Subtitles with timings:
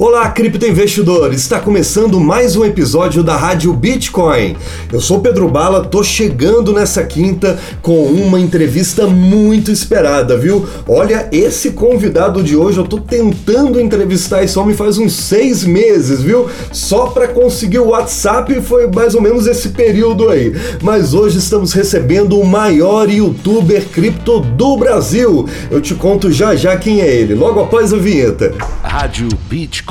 [0.00, 1.40] Olá, criptoinvestidores!
[1.40, 4.56] Está começando mais um episódio da Rádio Bitcoin.
[4.92, 10.64] Eu sou Pedro Bala, tô chegando nessa quinta com uma entrevista muito esperada, viu?
[10.86, 16.22] Olha, esse convidado de hoje eu tô tentando entrevistar esse homem faz uns seis meses,
[16.22, 16.48] viu?
[16.70, 20.54] Só para conseguir o WhatsApp foi mais ou menos esse período aí.
[20.80, 25.48] Mas hoje estamos recebendo o maior youtuber cripto do Brasil.
[25.68, 28.54] Eu te conto já já quem é ele, logo após a vinheta.
[28.84, 29.87] Rádio Bitcoin.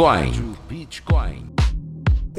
[0.70, 1.37] Bitcoin.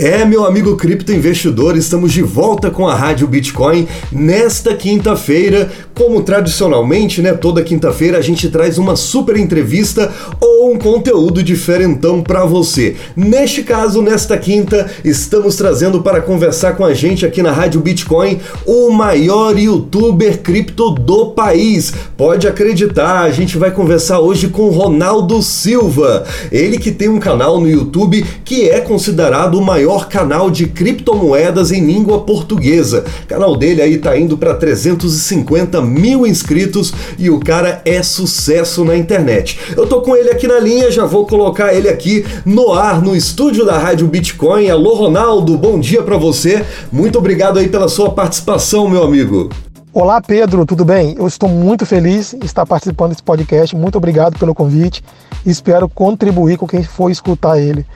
[0.00, 5.72] É, meu amigo cripto investidor, estamos de volta com a Rádio Bitcoin nesta quinta-feira.
[5.92, 12.22] Como tradicionalmente, né, toda quinta-feira a gente traz uma super entrevista ou um conteúdo diferentão
[12.22, 12.94] para você.
[13.16, 18.38] Neste caso, nesta quinta, estamos trazendo para conversar com a gente aqui na Rádio Bitcoin
[18.64, 21.92] o maior youtuber cripto do país.
[22.16, 26.24] Pode acreditar, a gente vai conversar hoje com Ronaldo Silva.
[26.52, 30.66] Ele que tem um canal no YouTube que é considerado o maior maior canal de
[30.66, 33.06] criptomoedas em língua portuguesa.
[33.24, 38.84] O canal dele aí tá indo para 350 mil inscritos e o cara é sucesso
[38.84, 39.58] na internet.
[39.74, 43.16] Eu tô com ele aqui na linha, já vou colocar ele aqui no ar, no
[43.16, 44.68] estúdio da Rádio Bitcoin.
[44.68, 46.62] Alô, Ronaldo, bom dia para você.
[46.92, 49.48] Muito obrigado aí pela sua participação, meu amigo.
[49.90, 51.14] Olá, Pedro, tudo bem?
[51.18, 53.74] Eu estou muito feliz de estar participando desse podcast.
[53.74, 55.02] Muito obrigado pelo convite.
[55.46, 57.86] Espero contribuir com quem for escutar ele.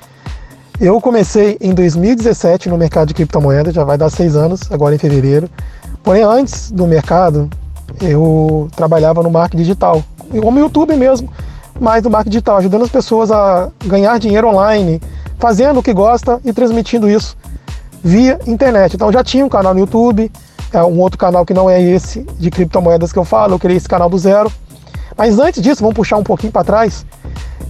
[0.82, 4.98] Eu comecei em 2017 no mercado de criptomoedas, já vai dar seis anos, agora em
[4.98, 5.48] fevereiro.
[6.02, 7.48] Porém, antes do mercado,
[8.00, 10.02] eu trabalhava no marketing digital,
[10.40, 11.32] como YouTube mesmo,
[11.80, 15.00] mas no marketing digital, ajudando as pessoas a ganhar dinheiro online,
[15.38, 17.36] fazendo o que gosta e transmitindo isso
[18.02, 18.96] via internet.
[18.96, 20.32] Então, já tinha um canal no YouTube,
[20.72, 23.76] é um outro canal que não é esse de criptomoedas que eu falo, eu criei
[23.76, 24.50] esse canal do zero.
[25.16, 27.06] Mas antes disso, vamos puxar um pouquinho para trás,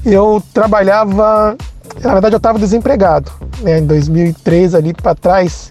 [0.02, 1.58] eu trabalhava
[2.00, 3.30] na verdade eu estava desempregado.
[3.60, 3.78] Né?
[3.78, 5.70] Em 2003 ali para trás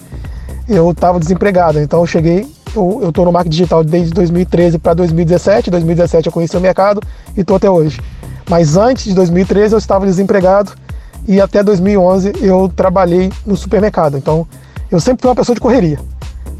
[0.68, 1.80] eu estava desempregado.
[1.80, 5.70] Então eu cheguei, eu estou no marketing digital desde 2013 para 2017.
[5.72, 7.02] 2017 eu conheci o mercado
[7.36, 8.00] e estou até hoje.
[8.50, 10.74] Mas antes de 2013 eu estava desempregado
[11.28, 14.18] e até 2011 eu trabalhei no supermercado.
[14.18, 14.48] Então
[14.90, 16.00] eu sempre fui uma pessoa de correria.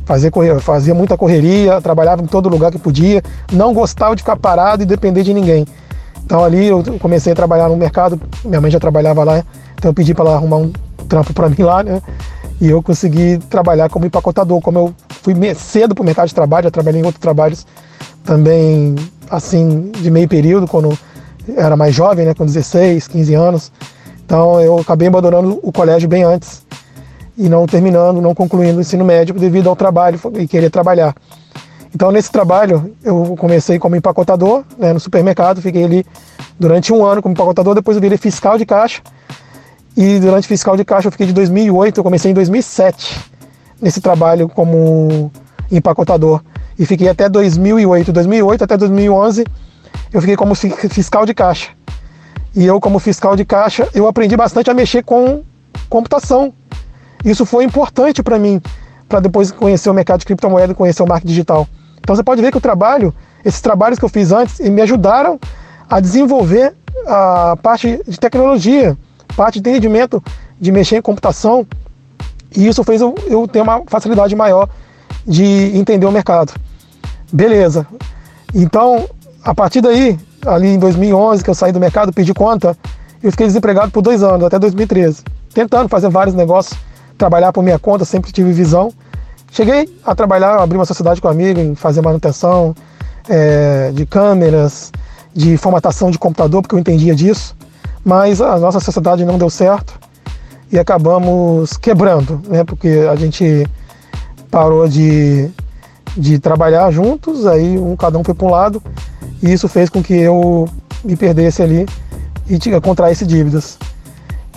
[0.06, 4.36] Fazia, correria, fazia muita correria, trabalhava em todo lugar que podia, não gostava de ficar
[4.36, 5.66] parado e depender de ninguém.
[6.32, 9.44] Então ali eu comecei a trabalhar no mercado, minha mãe já trabalhava lá,
[9.76, 10.72] então eu pedi para ela arrumar um
[11.10, 12.02] trampo para mim lá, né?
[12.62, 16.64] E eu consegui trabalhar como empacotador, como eu fui cedo para o mercado de trabalho,
[16.64, 17.68] já trabalhei em outros trabalhos
[18.24, 18.96] também,
[19.30, 20.98] assim, de meio período, quando
[21.54, 23.70] era mais jovem, né, com 16, 15 anos.
[24.26, 26.62] Então eu acabei abandonando o colégio bem antes
[27.38, 31.14] e não terminando, não concluindo o ensino médio devido ao trabalho e querer trabalhar.
[31.94, 36.06] Então, nesse trabalho, eu comecei como empacotador né, no supermercado, fiquei ali
[36.60, 39.02] durante um ano como empacotador, depois eu virei fiscal de caixa.
[39.96, 43.20] E durante fiscal de caixa eu fiquei de 2008, eu comecei em 2007
[43.82, 45.32] nesse trabalho como
[45.70, 46.42] empacotador.
[46.80, 48.12] E fiquei até 2008.
[48.12, 49.46] 2008 até 2011
[50.14, 51.70] eu fiquei como fiscal de caixa.
[52.56, 55.44] E eu, como fiscal de caixa, eu aprendi bastante a mexer com
[55.90, 56.54] computação.
[57.24, 58.62] Isso foi importante para mim,
[59.08, 61.68] para depois conhecer o mercado de criptomoeda e conhecer o marketing digital.
[62.02, 63.14] Então você pode ver que o trabalho,
[63.46, 65.40] esses trabalhos que eu fiz antes, me ajudaram
[65.90, 66.74] a desenvolver
[67.08, 68.98] a parte de tecnologia,
[69.36, 70.22] parte de entendimento
[70.60, 71.66] de mexer em computação,
[72.56, 74.68] e isso fez eu, ter uma facilidade maior
[75.26, 76.54] de entender o mercado.
[77.32, 77.88] Beleza.
[78.54, 79.10] Então,
[79.44, 82.78] a partir daí, ali em 2011, que eu saí do mercado, pedi conta,
[83.24, 85.24] eu fiquei desempregado por dois anos, até 2013,
[85.54, 86.78] tentando fazer vários negócios,
[87.18, 88.92] trabalhar por minha conta, sempre tive visão.
[89.52, 92.74] Cheguei a trabalhar, abrir uma sociedade com um amigo em fazer manutenção
[93.28, 94.94] é, de câmeras,
[95.34, 97.54] de formatação de computador, porque eu entendia disso,
[98.04, 100.00] mas a nossa sociedade não deu certo
[100.72, 102.64] e acabamos quebrando, né?
[102.64, 103.68] Porque a gente
[104.50, 105.52] parou de,
[106.16, 108.82] de trabalhar juntos, aí um, cada um foi para um lado,
[109.44, 110.68] e isso fez com que eu
[111.04, 111.86] me perdesse ali
[112.50, 113.78] e contraísse dívidas.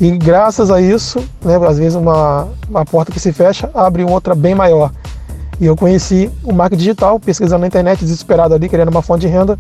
[0.01, 4.35] E graças a isso, né, às vezes uma, uma porta que se fecha abre outra
[4.35, 4.91] bem maior.
[5.61, 9.29] E eu conheci o marketing digital, pesquisando na internet, desesperado ali, querendo uma fonte de
[9.29, 9.59] renda,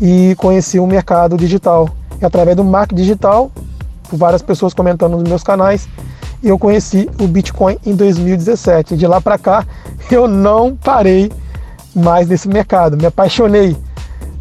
[0.00, 1.88] e conheci o mercado digital.
[2.20, 3.50] E através do marketing digital,
[4.12, 5.88] várias pessoas comentando nos meus canais,
[6.42, 8.96] eu conheci o Bitcoin em 2017.
[8.96, 9.66] De lá para cá,
[10.10, 11.30] eu não parei
[11.94, 13.76] mais nesse mercado, me apaixonei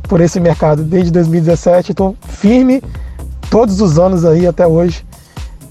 [0.03, 2.81] por esse mercado desde 2017, estou firme
[3.49, 5.03] todos os anos aí até hoje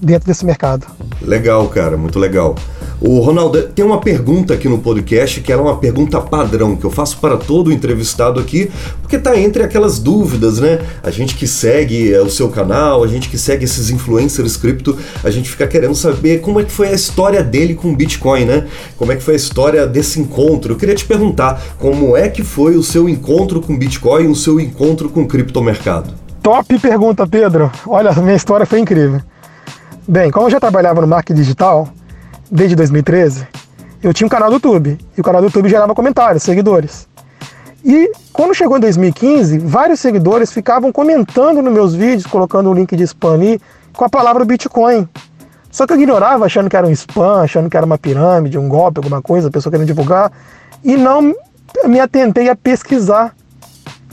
[0.01, 0.85] dentro desse mercado.
[1.21, 2.55] Legal, cara, muito legal.
[3.01, 6.91] O Ronaldo, tem uma pergunta aqui no podcast que é uma pergunta padrão que eu
[6.91, 8.69] faço para todo entrevistado aqui,
[9.01, 10.79] porque tá entre aquelas dúvidas, né?
[11.01, 14.97] A gente que segue é, o seu canal, a gente que segue esses influencers cripto,
[15.23, 18.43] a gente fica querendo saber como é que foi a história dele com o Bitcoin,
[18.43, 18.67] né?
[18.97, 20.73] Como é que foi a história desse encontro?
[20.73, 24.59] Eu queria te perguntar, como é que foi o seu encontro com Bitcoin, o seu
[24.59, 26.18] encontro com o criptomercado?
[26.41, 27.71] Top pergunta, Pedro.
[27.85, 29.21] Olha, minha história foi incrível.
[30.07, 31.87] Bem, como eu já trabalhava no marketing digital,
[32.49, 33.47] desde 2013,
[34.01, 34.97] eu tinha um canal do YouTube.
[35.17, 37.07] E o canal do YouTube gerava comentários, seguidores.
[37.83, 42.95] E quando chegou em 2015, vários seguidores ficavam comentando nos meus vídeos, colocando o link
[42.95, 43.61] de spam ali,
[43.93, 45.07] com a palavra Bitcoin.
[45.69, 48.67] Só que eu ignorava, achando que era um spam, achando que era uma pirâmide, um
[48.67, 50.31] golpe, alguma coisa, a pessoa querendo divulgar,
[50.83, 51.33] e não
[51.85, 53.35] me atentei a pesquisar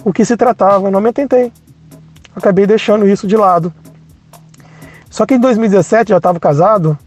[0.05, 1.51] o que se tratava, não me atentei.
[2.37, 3.73] Acabei deixando isso de lado.
[5.09, 6.99] Só que em 2017, já estava casado,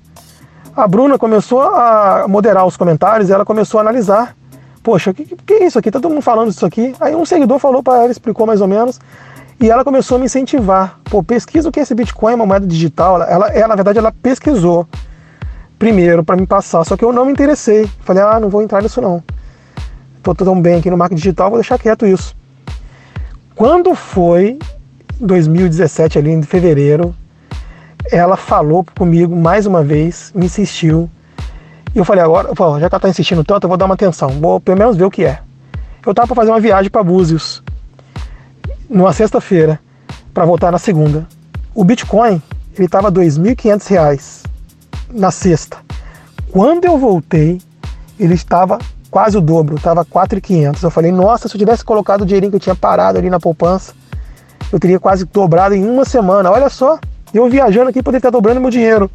[0.75, 4.35] a Bruna começou a moderar os comentários e ela começou a analisar.
[4.81, 5.91] Poxa, o que, que, é isso aqui?
[5.91, 6.95] Tá todo mundo falando disso aqui.
[6.99, 8.99] Aí um seguidor falou para ela, explicou mais ou menos.
[9.61, 10.99] E ela começou a me incentivar.
[11.03, 13.21] Pô, pesquisa o que é esse Bitcoin, uma moeda digital.
[13.21, 14.87] Ela, ela na verdade, ela pesquisou
[15.77, 16.83] primeiro para me passar.
[16.85, 17.87] Só que eu não me interessei.
[17.99, 19.23] Falei, ah, não vou entrar nisso não.
[20.23, 22.35] Tô tão bem aqui no marketing digital, vou deixar quieto isso.
[23.55, 24.57] Quando foi
[25.19, 27.15] 2017, ali em fevereiro,
[28.11, 31.09] ela falou comigo mais uma vez, me insistiu.
[31.93, 32.49] E eu falei, agora,
[32.79, 35.03] já que ela tá insistindo tanto, eu vou dar uma atenção, vou pelo menos ver
[35.03, 35.39] o que é.
[36.05, 37.61] Eu tava para fazer uma viagem para Búzios,
[38.89, 39.79] numa sexta-feira,
[40.33, 41.27] para voltar na segunda.
[41.75, 42.41] O Bitcoin,
[42.77, 44.45] ele tava R$ 2.500
[45.11, 45.77] na sexta.
[46.51, 47.61] Quando eu voltei,
[48.19, 48.79] ele estava
[49.11, 50.83] quase o dobro, estava 4.500.
[50.83, 53.39] Eu falei, nossa, se eu tivesse colocado o dinheirinho que eu tinha parado ali na
[53.39, 53.93] poupança,
[54.71, 56.51] eu teria quase dobrado em uma semana.
[56.51, 56.99] Olha só,
[57.33, 59.09] eu viajando aqui poderia estar dobrando meu dinheiro.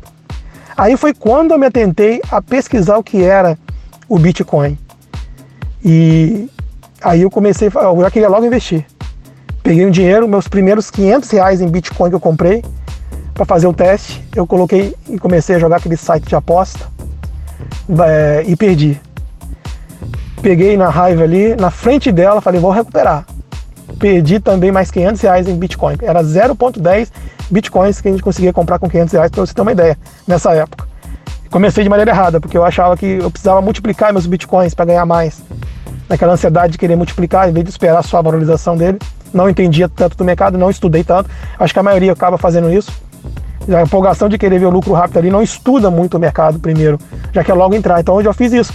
[0.77, 3.57] Aí foi quando eu me atentei a pesquisar o que era
[4.09, 4.77] o Bitcoin.
[5.85, 6.49] E
[7.03, 8.85] aí eu comecei, eu já queria logo investir.
[9.63, 12.65] Peguei um dinheiro, meus primeiros 500 reais em Bitcoin que eu comprei
[13.33, 14.23] para fazer o teste.
[14.35, 16.87] Eu coloquei e comecei a jogar aquele site de aposta
[18.07, 19.01] é, e perdi.
[20.43, 23.25] Peguei na raiva ali, na frente dela, falei, vou recuperar.
[23.99, 25.97] Perdi também mais 500 reais em Bitcoin.
[26.03, 27.11] Era 0,10
[27.51, 30.53] bitcoins que a gente conseguia comprar com 500 reais, para você ter uma ideia, nessa
[30.53, 30.87] época.
[31.51, 35.07] Comecei de maneira errada, porque eu achava que eu precisava multiplicar meus bitcoins para ganhar
[35.07, 35.43] mais.
[36.09, 38.99] Naquela ansiedade de querer multiplicar, em vez de esperar só a valorização dele.
[39.33, 41.31] Não entendia tanto do mercado, não estudei tanto.
[41.59, 42.91] Acho que a maioria acaba fazendo isso.
[43.69, 46.99] A empolgação de querer ver o lucro rápido ali não estuda muito o mercado primeiro,
[47.33, 48.01] já quer logo entrar.
[48.01, 48.73] Então eu já fiz isso.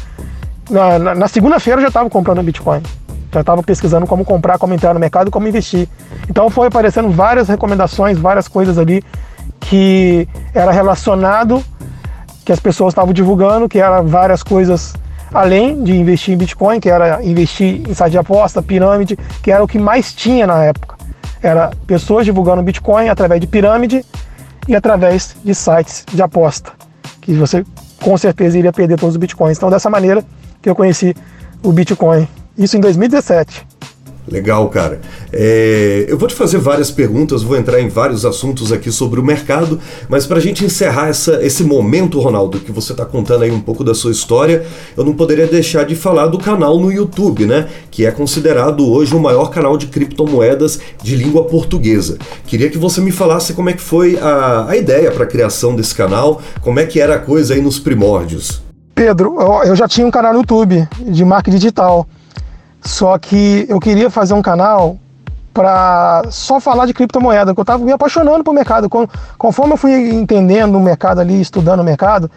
[0.69, 2.81] Na, na, na segunda-feira eu já estava comprando Bitcoin
[3.31, 5.87] já estava pesquisando como comprar, como entrar no mercado, como investir.
[6.29, 9.03] Então foi aparecendo várias recomendações, várias coisas ali
[9.59, 11.63] que era relacionado,
[12.43, 14.93] que as pessoas estavam divulgando, que era várias coisas
[15.33, 19.63] além de investir em Bitcoin, que era investir em site de aposta, pirâmide, que era
[19.63, 20.95] o que mais tinha na época.
[21.41, 24.03] Era pessoas divulgando Bitcoin através de pirâmide
[24.67, 26.71] e através de sites de aposta,
[27.21, 27.63] que você
[28.01, 29.57] com certeza iria perder todos os Bitcoins.
[29.57, 30.23] Então dessa maneira
[30.61, 31.15] que eu conheci
[31.63, 32.27] o Bitcoin
[32.59, 33.65] isso em 2017.
[34.31, 35.01] Legal, cara.
[35.33, 39.23] É, eu vou te fazer várias perguntas, vou entrar em vários assuntos aqui sobre o
[39.23, 43.51] mercado, mas para a gente encerrar essa, esse momento, Ronaldo, que você está contando aí
[43.51, 47.45] um pouco da sua história, eu não poderia deixar de falar do canal no YouTube,
[47.45, 47.67] né?
[47.89, 52.17] Que é considerado hoje o maior canal de criptomoedas de língua portuguesa.
[52.45, 55.75] Queria que você me falasse como é que foi a, a ideia para a criação
[55.75, 58.61] desse canal, como é que era a coisa aí nos primórdios.
[58.93, 62.05] Pedro, eu já tinha um canal no YouTube de marketing digital.
[62.81, 64.97] Só que eu queria fazer um canal
[65.53, 68.89] para só falar de criptomoeda, que eu estava me apaixonando por mercado.
[69.37, 72.31] Conforme eu fui entendendo o mercado ali, estudando o mercado,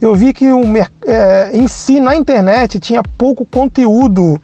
[0.00, 0.62] eu vi que o,
[1.06, 4.40] é, em si, na internet, tinha pouco conteúdo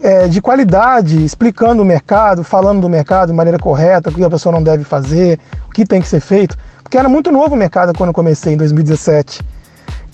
[0.00, 4.30] é, de qualidade, explicando o mercado, falando do mercado de maneira correta, o que a
[4.30, 6.56] pessoa não deve fazer, o que tem que ser feito.
[6.82, 9.40] Porque era muito novo o mercado quando eu comecei, em 2017.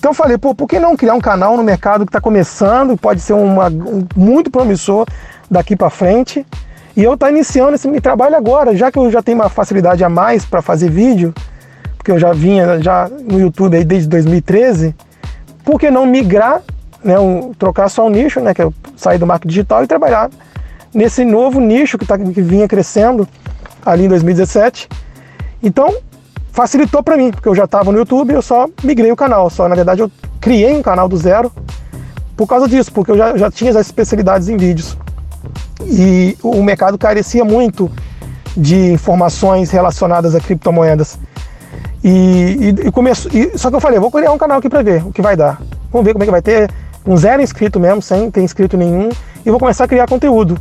[0.03, 2.97] Então eu falei, pô, por que não criar um canal no mercado que está começando,
[2.97, 5.05] pode ser uma, um, muito promissor
[5.49, 6.45] daqui para frente,
[6.93, 10.09] e eu tá iniciando esse trabalho agora, já que eu já tenho uma facilidade a
[10.09, 11.33] mais para fazer vídeo,
[11.95, 14.93] porque eu já vinha já no YouTube aí desde 2013,
[15.63, 16.61] por que não migrar,
[17.01, 18.67] né, um, trocar só o nicho, né, que é
[18.97, 20.29] sair do marketing digital e trabalhar
[20.93, 23.25] nesse novo nicho que, tá, que vinha crescendo
[23.85, 24.89] ali em 2017.
[25.63, 25.95] Então,
[26.53, 29.67] facilitou para mim, porque eu já estava no YouTube, eu só migrei o canal, só
[29.67, 31.51] na verdade eu criei um canal do zero
[32.37, 34.95] por causa disso, porque eu já, já tinha as especialidades em vídeos.
[35.81, 37.91] E o mercado carecia muito
[38.55, 41.17] de informações relacionadas a criptomoedas.
[42.03, 44.83] E, e, e começo, e, só que eu falei, vou criar um canal aqui para
[44.83, 45.59] ver o que vai dar.
[45.91, 46.69] Vamos ver como é que vai ter,
[47.05, 49.09] um zero inscrito mesmo, sem ter inscrito nenhum,
[49.43, 50.57] e vou começar a criar conteúdo.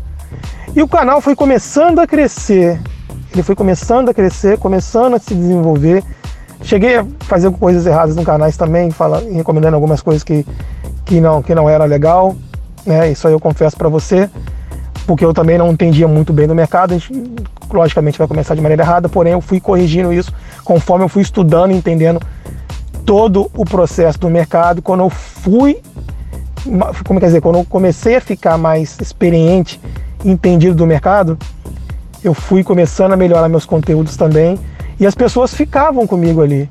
[0.75, 2.81] E o canal foi começando a crescer,
[3.37, 6.03] ele foi começando a crescer, começando a se desenvolver.
[6.63, 10.47] Cheguei a fazer coisas erradas no canal também, fala, recomendando algumas coisas que,
[11.05, 12.37] que, não, que não era legal,
[12.87, 13.11] né?
[13.11, 14.31] Isso aí eu confesso para você,
[15.07, 16.95] porque eu também não entendia muito bem do mercado.
[16.95, 17.13] A gente,
[17.73, 20.33] logicamente, vai começar de maneira errada, porém eu fui corrigindo isso
[20.65, 22.21] conforme eu fui estudando, entendendo
[23.05, 24.81] todo o processo do mercado.
[24.81, 25.81] Quando eu fui,
[27.05, 29.81] como quer dizer, quando eu comecei a ficar mais experiente,
[30.25, 31.37] entendido do mercado,
[32.25, 34.59] eu fui começando a melhorar meus conteúdos também
[34.99, 36.69] e as pessoas ficavam comigo ali.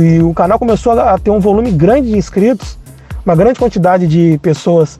[0.00, 2.78] E o canal começou a ter um volume grande de inscritos,
[3.24, 4.98] uma grande quantidade de pessoas,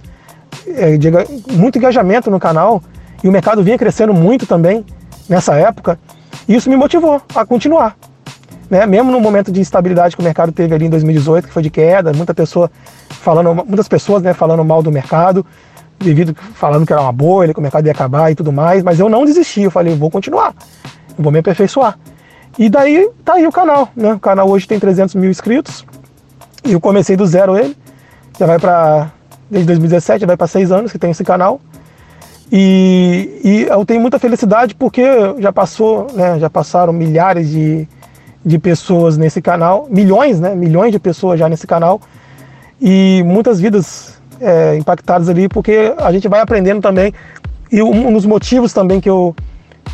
[0.66, 1.10] é, de
[1.52, 2.82] muito engajamento no canal
[3.22, 4.84] e o mercado vinha crescendo muito também
[5.28, 5.98] nessa época.
[6.48, 7.96] E isso me motivou a continuar.
[8.68, 8.86] Né?
[8.86, 11.70] Mesmo no momento de instabilidade que o mercado teve ali em 2018, que foi de
[11.70, 12.70] queda, muita pessoa
[13.08, 15.44] falando, muitas pessoas né, falando mal do mercado,
[16.02, 19.00] devido falando que era uma bolha, que o mercado ia acabar e tudo mais, mas
[19.00, 20.54] eu não desisti, eu falei, vou continuar,
[21.18, 21.98] vou me aperfeiçoar.
[22.58, 24.12] E daí tá aí o canal, né?
[24.14, 25.86] O canal hoje tem 300 mil inscritos
[26.64, 27.76] e eu comecei do zero ele,
[28.38, 29.10] já vai para
[29.50, 31.60] desde 2017, já vai para seis anos que tem esse canal.
[32.50, 35.02] E, e, eu tenho muita felicidade porque
[35.38, 37.88] já passou, né, já passaram milhares de,
[38.44, 42.00] de pessoas nesse canal, milhões, né, milhões de pessoas já nesse canal
[42.80, 47.14] e muitas vidas é, impactadas ali, porque a gente vai aprendendo também.
[47.70, 49.34] E um dos motivos também que eu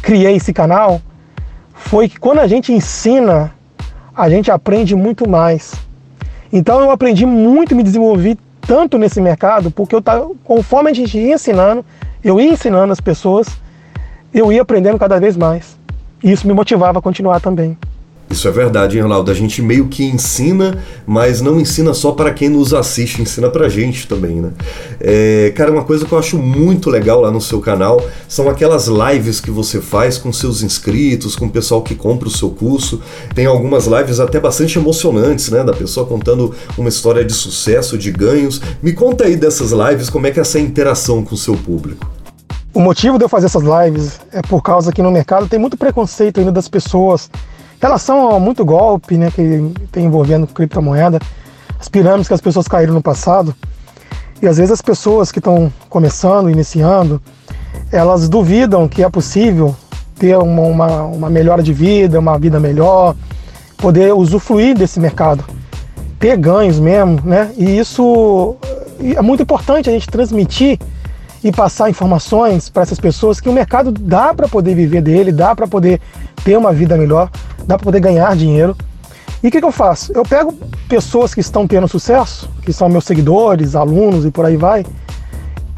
[0.02, 1.00] criei esse canal
[1.73, 3.52] foi que quando a gente ensina,
[4.17, 5.75] a gente aprende muito mais.
[6.52, 8.37] Então eu aprendi muito me desenvolvi
[8.67, 11.85] tanto nesse mercado, porque eu tava, conforme a gente ia ensinando,
[12.25, 13.49] eu ia ensinando as pessoas,
[14.35, 15.78] eu ia aprendendo cada vez mais.
[16.23, 17.78] E isso me motivava a continuar também.
[18.31, 19.31] Isso é verdade, hein, Ronaldo?
[19.31, 23.69] A gente meio que ensina, mas não ensina só para quem nos assiste, ensina pra
[23.71, 24.51] gente também, né?
[25.01, 28.87] É, cara, uma coisa que eu acho muito legal lá no seu canal são aquelas
[28.87, 33.01] lives que você faz com seus inscritos, com o pessoal que compra o seu curso.
[33.35, 35.65] Tem algumas lives até bastante emocionantes, né?
[35.65, 38.61] Da pessoa contando uma história de sucesso, de ganhos.
[38.83, 42.07] Me conta aí dessas lives, como é que é essa interação com o seu público.
[42.75, 45.77] O motivo de eu fazer essas lives é por causa que no mercado tem muito
[45.77, 47.31] preconceito ainda das pessoas
[47.81, 51.19] relação a muito golpe né, que tem envolvendo criptomoeda,
[51.79, 53.55] as pirâmides que as pessoas caíram no passado.
[54.41, 57.21] E às vezes as pessoas que estão começando, iniciando,
[57.91, 59.75] elas duvidam que é possível
[60.19, 63.15] ter uma, uma, uma melhora de vida, uma vida melhor,
[63.77, 65.45] poder usufruir desse mercado,
[66.19, 67.53] ter ganhos mesmo, né?
[67.57, 68.57] E isso
[69.01, 70.79] é muito importante a gente transmitir
[71.42, 75.54] e passar informações para essas pessoas que o mercado dá para poder viver dele, dá
[75.54, 76.00] para poder
[76.45, 77.30] ter uma vida melhor,
[77.64, 78.76] dá para poder ganhar dinheiro.
[79.42, 80.12] E o que, que, eu faço?
[80.12, 80.52] Eu pego
[80.88, 84.85] pessoas que estão tendo sucesso, que são meus seguidores, alunos e por aí vai,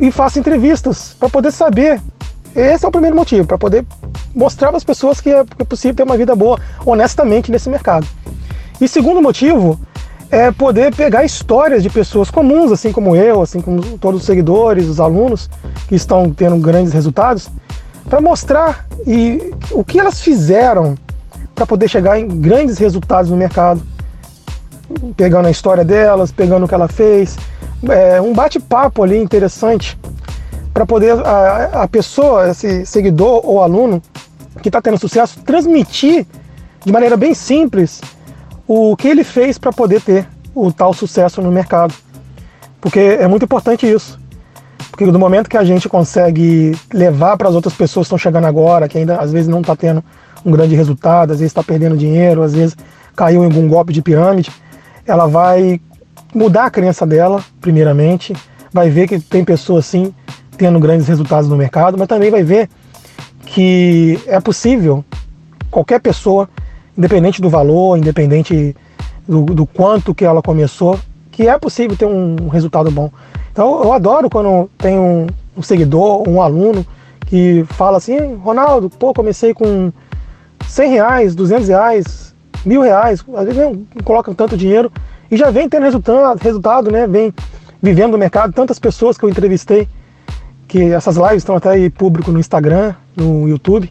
[0.00, 2.00] e faço entrevistas para poder saber.
[2.56, 3.84] Esse é o primeiro motivo, para poder
[4.34, 8.06] mostrar para as pessoas que é, é possível ter uma vida boa, honestamente, nesse mercado.
[8.80, 9.78] E segundo motivo
[10.30, 14.87] é poder pegar histórias de pessoas comuns, assim como eu, assim como todos os seguidores,
[14.87, 15.50] os alunos
[15.88, 17.49] que estão tendo grandes resultados,
[18.08, 20.96] para mostrar e o que elas fizeram
[21.54, 23.82] para poder chegar em grandes resultados no mercado,
[25.16, 27.37] pegando a história delas, pegando o que ela fez,
[27.88, 29.99] é, um bate-papo ali interessante
[30.72, 34.00] para poder a, a pessoa, esse seguidor ou aluno
[34.62, 36.26] que está tendo sucesso, transmitir
[36.84, 38.00] de maneira bem simples
[38.72, 41.92] o que ele fez para poder ter o tal sucesso no mercado.
[42.80, 44.16] Porque é muito importante isso.
[44.92, 48.46] Porque do momento que a gente consegue levar para as outras pessoas que estão chegando
[48.46, 50.04] agora, que ainda às vezes não está tendo
[50.44, 52.76] um grande resultado, às vezes está perdendo dinheiro, às vezes
[53.16, 54.52] caiu em algum golpe de pirâmide,
[55.04, 55.80] ela vai
[56.32, 58.34] mudar a crença dela, primeiramente,
[58.72, 60.14] vai ver que tem pessoas assim
[60.56, 62.68] tendo grandes resultados no mercado, mas também vai ver
[63.46, 65.04] que é possível
[65.72, 66.48] qualquer pessoa
[67.00, 68.76] independente do valor, independente
[69.26, 73.11] do, do, quanto que ela começou, que é possível ter um resultado bom.
[73.50, 75.26] Então eu adoro quando tem um,
[75.57, 76.85] um seguidor, um aluno
[77.26, 79.90] que fala assim, Ronaldo, pô, comecei com
[80.69, 82.35] 100 reais, 200 reais,
[82.66, 84.92] mil reais, às vezes não colocam tanto dinheiro
[85.30, 87.07] e já vem tendo resultado, resultado, né?
[87.07, 87.33] Vem
[87.83, 89.88] vivendo no mercado, tantas pessoas que eu entrevistei,
[90.69, 93.90] que essas lives estão até aí público no Instagram, no YouTube,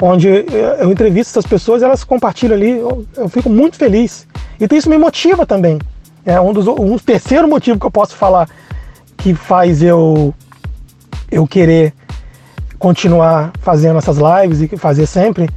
[0.00, 4.26] onde eu entrevisto essas pessoas, elas compartilham ali, eu, eu fico muito feliz.
[4.60, 5.78] E isso me motiva também.
[6.24, 8.48] É um dos um terceiro motivo que eu posso falar
[9.16, 10.34] que faz eu
[11.30, 11.92] eu querer
[12.78, 15.48] continuar fazendo essas lives e fazer sempre,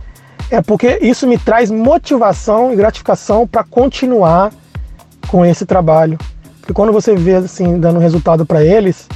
[0.50, 4.52] é porque isso me traz motivação e gratificação para continuar
[5.28, 6.18] com esse trabalho.
[6.60, 9.08] Porque quando você vê assim dando resultado para eles,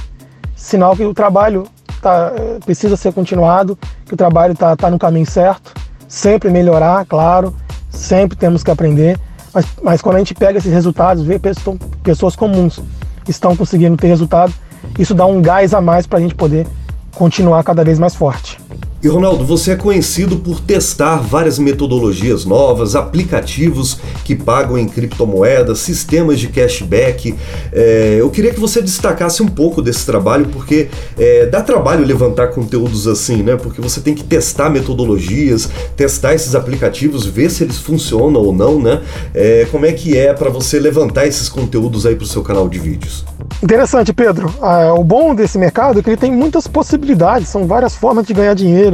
[0.54, 1.66] sinal que o trabalho
[2.04, 2.32] tá,
[2.64, 5.72] precisa ser continuado, que o trabalho está tá no caminho certo,
[6.06, 7.54] sempre melhorar, claro,
[7.90, 9.18] sempre temos que aprender.
[9.52, 12.80] Mas, mas quando a gente pega esses resultados, vê pessoas, pessoas comuns
[13.28, 14.52] estão conseguindo ter resultado,
[14.98, 16.66] isso dá um gás a mais para a gente poder
[17.14, 18.60] continuar cada vez mais forte.
[19.04, 25.80] E Ronaldo, você é conhecido por testar várias metodologias novas, aplicativos que pagam em criptomoedas,
[25.80, 27.34] sistemas de cashback.
[27.70, 32.46] É, eu queria que você destacasse um pouco desse trabalho, porque é, dá trabalho levantar
[32.46, 33.56] conteúdos assim, né?
[33.56, 38.80] Porque você tem que testar metodologias, testar esses aplicativos, ver se eles funcionam ou não,
[38.80, 39.02] né?
[39.34, 42.70] É, como é que é para você levantar esses conteúdos aí para o seu canal
[42.70, 43.22] de vídeos?
[43.62, 44.50] Interessante, Pedro.
[44.62, 48.32] Ah, o bom desse mercado é que ele tem muitas possibilidades, são várias formas de
[48.32, 48.93] ganhar dinheiro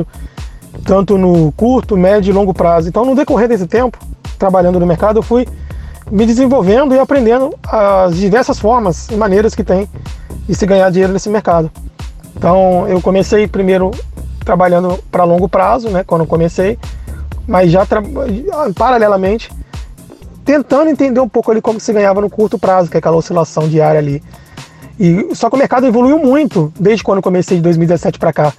[0.85, 2.88] tanto no curto, médio e longo prazo.
[2.88, 3.99] Então, no decorrer desse tempo,
[4.38, 5.47] trabalhando no mercado, eu fui
[6.11, 9.88] me desenvolvendo e aprendendo as diversas formas e maneiras que tem
[10.49, 11.71] de se ganhar dinheiro nesse mercado.
[12.37, 13.90] Então, eu comecei primeiro
[14.45, 16.78] trabalhando para longo prazo, né, quando comecei,
[17.47, 17.87] mas já
[18.75, 19.50] paralelamente
[20.45, 23.69] tentando entender um pouco ali como se ganhava no curto prazo, que é aquela oscilação
[23.69, 24.23] diária ali.
[24.99, 28.52] E só que o mercado evoluiu muito desde quando comecei de 2017 para cá.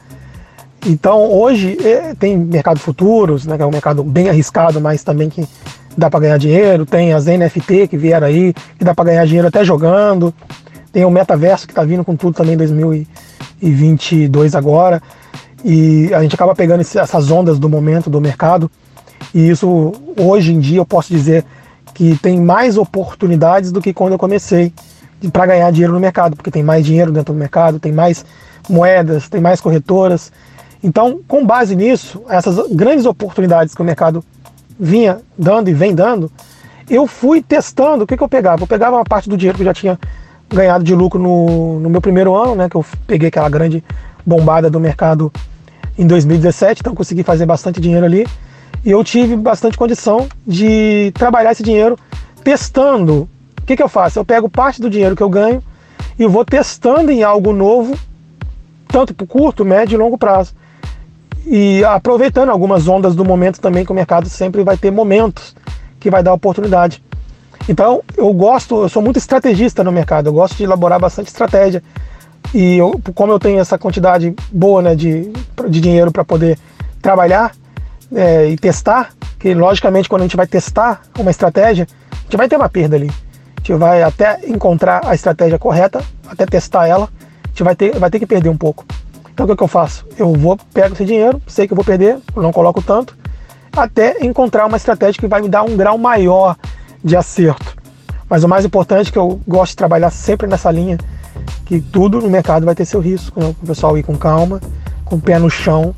[0.86, 5.30] Então hoje é, tem mercado futuros, né, que é um mercado bem arriscado, mas também
[5.30, 5.48] que
[5.98, 6.86] dá para ganhar dinheiro.
[6.86, 10.34] Tem as NFT que vieram aí, que dá para ganhar dinheiro até jogando.
[10.92, 15.02] Tem o metaverso que está vindo com tudo também em 2022 agora.
[15.64, 18.70] E a gente acaba pegando essas ondas do momento do mercado.
[19.34, 21.46] E isso hoje em dia eu posso dizer
[21.94, 24.74] que tem mais oportunidades do que quando eu comecei
[25.32, 28.26] para ganhar dinheiro no mercado, porque tem mais dinheiro dentro do mercado, tem mais
[28.68, 30.32] moedas, tem mais corretoras.
[30.84, 34.24] Então, com base nisso, essas grandes oportunidades que o mercado
[34.80, 36.32] vinha dando e vem dando,
[36.90, 38.64] eu fui testando o que, que eu pegava.
[38.64, 40.00] Eu pegava uma parte do dinheiro que eu já tinha
[40.50, 43.84] ganhado de lucro no, no meu primeiro ano, né, que eu peguei aquela grande
[44.26, 45.32] bombada do mercado
[45.98, 48.26] em 2017, então consegui fazer bastante dinheiro ali.
[48.84, 51.98] E eu tive bastante condição de trabalhar esse dinheiro
[52.44, 53.30] testando.
[53.62, 54.18] O que, que eu faço?
[54.18, 55.62] Eu pego parte do dinheiro que eu ganho
[56.18, 57.96] e vou testando em algo novo,
[58.88, 60.54] tanto para curto, médio e longo prazo
[61.46, 65.56] e aproveitando algumas ondas do momento também, que o mercado sempre vai ter momentos
[66.00, 67.04] que vai dar oportunidade.
[67.70, 71.84] Então, eu gosto, eu sou muito estrategista no mercado, eu gosto de elaborar bastante estratégia.
[72.54, 75.32] E eu, como eu tenho essa quantidade boa né, de,
[75.70, 76.58] de dinheiro para poder
[77.02, 77.52] trabalhar
[78.14, 82.50] é, e testar, que logicamente quando a gente vai testar uma estratégia, a gente vai
[82.50, 83.10] ter uma perda ali.
[83.10, 87.10] A gente vai até encontrar a estratégia correta, até testar ela,
[87.44, 88.86] a gente vai ter, vai ter que perder um pouco.
[89.42, 90.06] Então o que, que eu faço?
[90.20, 93.18] Eu vou, pego esse dinheiro, sei que eu vou perder, não coloco tanto,
[93.76, 96.56] até encontrar uma estratégia que vai me dar um grau maior
[97.04, 97.76] de acerto.
[98.30, 101.00] Mas o mais importante é que eu gosto de trabalhar sempre nessa linha,
[101.66, 103.48] que tudo no mercado vai ter seu risco, né?
[103.48, 104.62] o pessoal ir com calma,
[105.04, 105.96] com o pé no chão.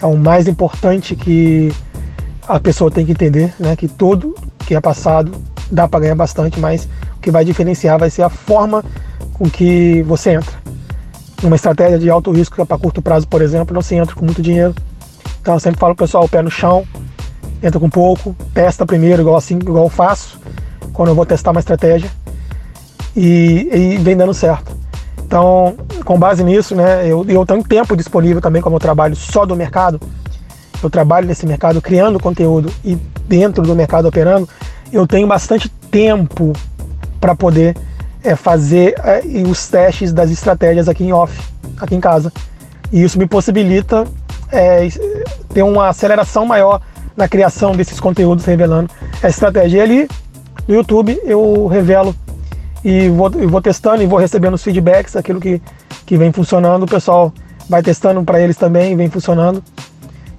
[0.00, 1.72] É o mais importante que
[2.46, 3.74] a pessoa tem que entender, né?
[3.74, 4.32] Que tudo
[4.64, 5.32] que é passado
[5.72, 8.84] dá para ganhar bastante, mas o que vai diferenciar vai ser a forma
[9.34, 10.54] com que você entra
[11.42, 14.42] numa estratégia de alto risco para curto prazo, por exemplo, não se entra com muito
[14.42, 14.74] dinheiro.
[15.40, 16.86] Então eu sempre falo pro pessoal, pé no chão,
[17.62, 20.40] entra com pouco, testa primeiro, igual assim, igual eu faço,
[20.92, 22.10] quando eu vou testar uma estratégia,
[23.14, 24.76] e, e vem dando certo.
[25.24, 29.44] Então, com base nisso, né, eu, eu tenho tempo disponível também, como eu trabalho só
[29.44, 30.00] do mercado,
[30.82, 32.96] eu trabalho nesse mercado criando conteúdo e
[33.26, 34.48] dentro do mercado operando,
[34.92, 36.52] eu tenho bastante tempo
[37.20, 37.76] para poder
[38.26, 41.38] é fazer é, os testes das estratégias aqui em off,
[41.78, 42.32] aqui em casa.
[42.92, 44.06] E isso me possibilita
[44.50, 44.88] é,
[45.54, 46.80] ter uma aceleração maior
[47.16, 48.90] na criação desses conteúdos revelando
[49.22, 49.78] a estratégia.
[49.78, 50.08] E ali
[50.66, 52.14] no YouTube eu revelo
[52.84, 55.62] e vou, eu vou testando e vou recebendo os feedbacks, aquilo que,
[56.04, 57.32] que vem funcionando, o pessoal
[57.68, 59.62] vai testando para eles também, vem funcionando.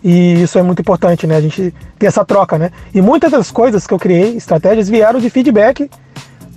[0.04, 1.36] E isso é muito importante, né?
[1.36, 2.72] A gente ter essa troca, né?
[2.94, 5.90] E muitas das coisas que eu criei, estratégias, vieram de feedback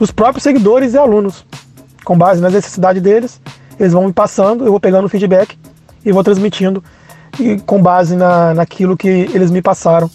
[0.00, 1.44] dos próprios seguidores e alunos.
[2.02, 3.38] Com base nas necessidades deles,
[3.78, 5.56] eles vão me passando, eu vou pegando o feedback
[6.04, 6.82] e vou transmitindo
[7.38, 10.10] e com base na, naquilo que eles me passaram,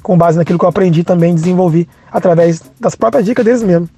[0.00, 3.90] com base naquilo que eu aprendi também, desenvolvi através das próprias dicas deles mesmos.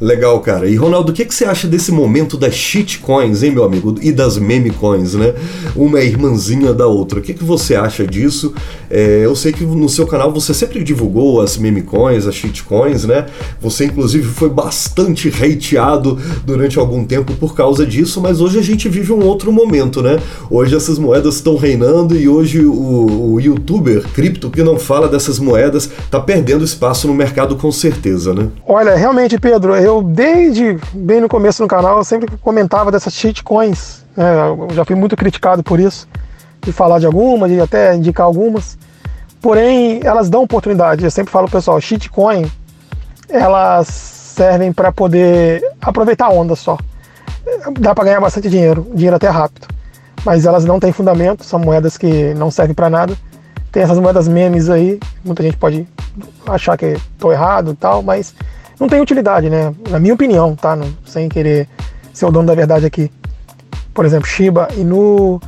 [0.00, 0.68] Legal, cara.
[0.68, 3.96] E Ronaldo, o que, que você acha desse momento das shitcoins, hein, meu amigo?
[4.00, 5.34] E das meme coins, né?
[5.74, 7.18] Uma é irmãzinha da outra.
[7.18, 8.54] O que, que você acha disso?
[8.88, 13.04] É, eu sei que no seu canal você sempre divulgou as meme coins, as shitcoins,
[13.04, 13.26] né?
[13.60, 18.88] Você, inclusive, foi bastante hateado durante algum tempo por causa disso, mas hoje a gente
[18.88, 20.20] vive um outro momento, né?
[20.48, 25.40] Hoje essas moedas estão reinando e hoje o, o youtuber cripto que não fala dessas
[25.40, 28.48] moedas tá perdendo espaço no mercado com certeza, né?
[28.64, 33.14] Olha, realmente, Pedro, eu eu desde bem no começo no canal eu sempre comentava dessas
[33.14, 34.04] shitcoins.
[34.16, 34.24] Né?
[34.48, 36.08] Eu já fui muito criticado por isso,
[36.62, 38.78] de falar de algumas, de até indicar algumas.
[39.40, 41.04] Porém, elas dão oportunidade.
[41.04, 42.50] Eu sempre falo pessoal, shitcoin,
[43.28, 46.76] elas servem para poder aproveitar a onda só.
[47.80, 49.66] Dá para ganhar bastante dinheiro, dinheiro até rápido.
[50.24, 53.16] Mas elas não têm fundamento, são moedas que não servem para nada.
[53.72, 55.86] Tem essas moedas memes aí, muita gente pode
[56.46, 58.34] achar que estou errado e tal, mas
[58.78, 59.74] não tem utilidade, né?
[59.90, 60.76] Na minha opinião, tá?
[60.76, 61.68] Não, sem querer
[62.12, 63.10] ser o dono da verdade aqui.
[63.92, 65.40] Por exemplo, Shiba Inu,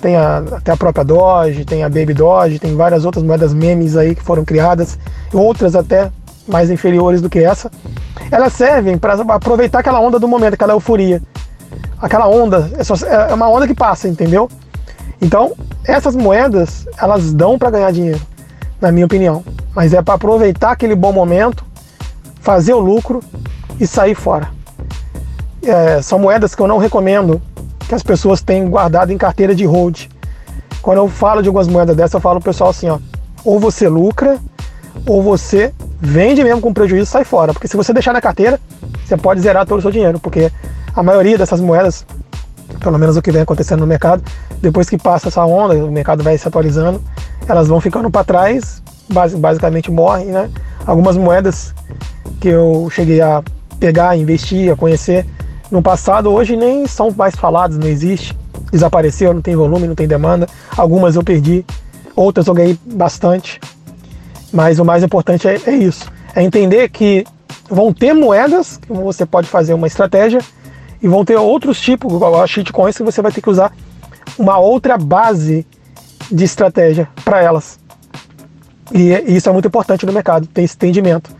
[0.00, 3.96] tem a, até a própria Doge, tem a Baby Doge, tem várias outras moedas memes
[3.96, 4.98] aí que foram criadas,
[5.32, 6.10] outras até
[6.46, 7.70] mais inferiores do que essa.
[8.30, 11.20] Elas servem para aproveitar aquela onda do momento, aquela euforia.
[12.00, 14.48] Aquela onda, é, só, é uma onda que passa, entendeu?
[15.20, 18.20] Então, essas moedas, elas dão para ganhar dinheiro,
[18.80, 19.42] na minha opinião.
[19.74, 21.64] Mas é para aproveitar aquele bom momento
[22.46, 23.20] fazer o lucro
[23.80, 24.50] e sair fora.
[25.64, 27.42] É, são moedas que eu não recomendo
[27.88, 30.04] que as pessoas tenham guardado em carteira de hold.
[30.80, 33.00] Quando eu falo de algumas moedas dessas, eu falo pro pessoal assim, ó,
[33.44, 34.38] ou você lucra,
[35.04, 37.52] ou você vende mesmo com prejuízo e sai fora.
[37.52, 38.60] Porque se você deixar na carteira,
[39.04, 40.52] você pode zerar todo o seu dinheiro, porque
[40.94, 42.06] a maioria dessas moedas,
[42.78, 44.22] pelo menos o que vem acontecendo no mercado,
[44.62, 47.02] depois que passa essa onda, o mercado vai se atualizando,
[47.48, 48.80] elas vão ficando para trás,
[49.36, 50.48] basicamente morrem, né?
[50.86, 51.74] Algumas moedas
[52.40, 53.42] que eu cheguei a
[53.80, 55.26] pegar, investir, a conhecer
[55.70, 58.36] no passado, hoje nem são mais falados, não existe.
[58.70, 60.48] Desapareceu, não tem volume, não tem demanda.
[60.76, 61.64] Algumas eu perdi,
[62.14, 63.60] outras eu ganhei bastante.
[64.52, 67.24] Mas o mais importante é, é isso: é entender que
[67.68, 70.40] vão ter moedas que você pode fazer uma estratégia
[71.02, 73.72] e vão ter outros tipos, igual a shitcoins, que você vai ter que usar
[74.38, 75.66] uma outra base
[76.30, 77.78] de estratégia para elas.
[78.92, 81.30] E isso é muito importante no mercado, ter esse entendimento.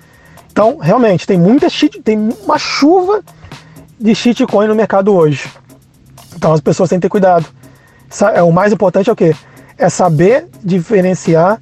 [0.50, 3.22] Então, realmente, tem muita shit, tem uma chuva
[4.00, 5.50] de shitcoin no mercado hoje.
[6.34, 7.46] Então as pessoas têm que ter cuidado.
[8.34, 9.34] É, o mais importante é o quê?
[9.76, 11.60] É saber diferenciar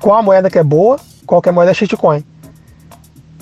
[0.00, 2.24] qual a moeda que é boa, qual que é a moeda é shitcoin.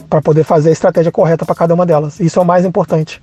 [0.09, 2.19] Para poder fazer a estratégia correta para cada uma delas.
[2.19, 3.23] Isso é o mais importante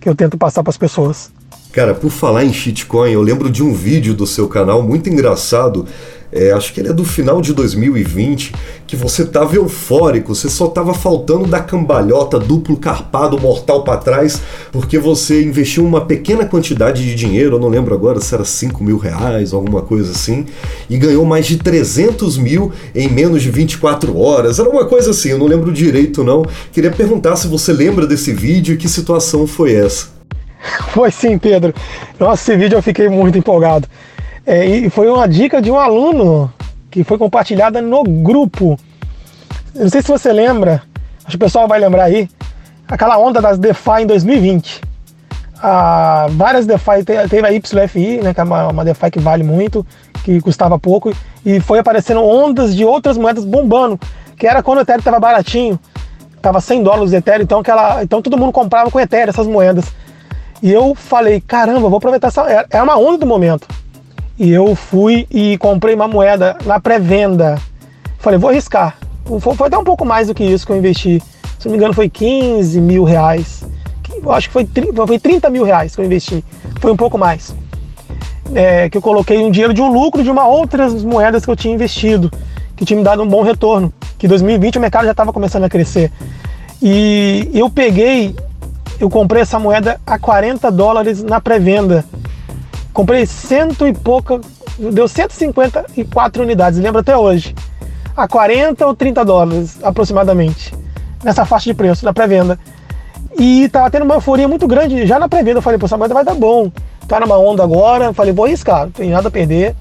[0.00, 1.30] que eu tento passar para as pessoas.
[1.72, 5.86] Cara, por falar em shitcoin, eu lembro de um vídeo do seu canal muito engraçado
[6.32, 8.52] é, acho que ele é do final de 2020,
[8.86, 14.40] que você tava eufórico, você só tava faltando da cambalhota duplo carpado mortal para trás,
[14.72, 18.82] porque você investiu uma pequena quantidade de dinheiro, eu não lembro agora se era 5
[18.82, 20.46] mil reais, alguma coisa assim,
[20.88, 25.30] e ganhou mais de 300 mil em menos de 24 horas, era uma coisa assim,
[25.30, 26.44] eu não lembro direito não.
[26.72, 30.06] Queria perguntar se você lembra desse vídeo e que situação foi essa.
[30.92, 31.74] Foi sim, Pedro.
[32.18, 33.88] Nossa, esse vídeo eu fiquei muito empolgado.
[34.44, 36.52] É, e foi uma dica de um aluno
[36.90, 38.78] que foi compartilhada no grupo.
[39.74, 40.82] Não sei se você lembra,
[41.18, 42.28] acho que o pessoal vai lembrar aí,
[42.86, 44.80] aquela onda das DeFi em 2020.
[45.62, 49.86] Ah, várias DeFi, teve a YFI, né, que é uma, uma DeFi que vale muito,
[50.24, 51.14] que custava pouco,
[51.46, 53.98] e foi aparecendo ondas de outras moedas bombando,
[54.36, 55.78] que era quando o Ethereum estava baratinho,
[56.36, 59.84] estava 100 dólares o Ethereum, então, aquela, então todo mundo comprava com Ethereum essas moedas.
[60.60, 62.42] E eu falei, caramba, vou aproveitar essa.
[62.50, 63.66] É, é uma onda do momento.
[64.42, 67.60] E eu fui e comprei uma moeda na pré-venda.
[68.18, 68.96] Falei, vou arriscar.
[69.38, 71.22] Foi até um pouco mais do que isso que eu investi.
[71.60, 73.62] Se não me engano, foi 15 mil reais.
[74.20, 74.68] Eu acho que foi,
[75.06, 76.44] foi 30 mil reais que eu investi.
[76.80, 77.54] Foi um pouco mais.
[78.52, 81.54] É, que eu coloquei um dinheiro de um lucro de uma outras moedas que eu
[81.54, 82.28] tinha investido,
[82.74, 83.92] que tinha me dado um bom retorno.
[84.18, 86.10] Que em 2020 o mercado já estava começando a crescer.
[86.82, 88.34] E eu peguei,
[88.98, 92.04] eu comprei essa moeda a 40 dólares na pré-venda.
[92.92, 94.40] Comprei cento e pouca,
[94.78, 97.54] deu 154 unidades, lembro até hoje.
[98.14, 100.74] A 40 ou 30 dólares aproximadamente,
[101.24, 102.58] nessa faixa de preço, da pré-venda.
[103.38, 105.58] E tava tendo uma euforia muito grande já na pré-venda.
[105.58, 106.70] Eu falei, pô, essa moeda vai dar bom.
[107.08, 108.12] Tá numa onda agora.
[108.12, 109.74] Falei, vou arriscar, não tem nada a perder.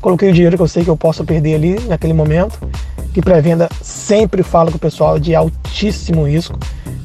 [0.00, 2.58] Coloquei o dinheiro que eu sei que eu posso perder ali naquele momento.
[3.14, 6.58] Que pré-venda sempre fala com o pessoal de altíssimo risco.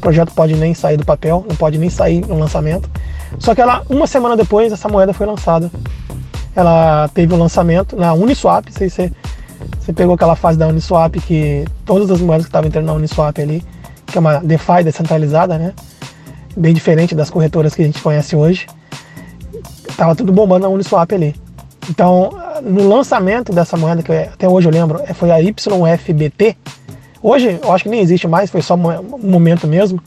[0.06, 2.88] Projeto pode nem sair do papel, não pode nem sair no lançamento.
[3.40, 5.72] Só que ela, uma semana depois, essa moeda foi lançada.
[6.56, 8.68] Ela teve o um lançamento na Uniswap.
[8.70, 9.12] Sei se
[9.80, 13.36] você pegou aquela fase da Uniswap que todas as moedas que estavam entrando na Uniswap
[13.40, 13.66] ali,
[14.06, 15.74] que é uma DeFi descentralizada, né?
[16.56, 18.68] Bem diferente das corretoras que a gente conhece hoje.
[19.98, 21.36] Tava tudo bombando na Uniswap ali.
[21.90, 22.30] Então,
[22.62, 26.56] no lançamento dessa moeda, que até hoje eu lembro, é, foi a YFBT.
[27.28, 30.00] Hoje, eu acho que nem existe mais, foi só um momento mesmo.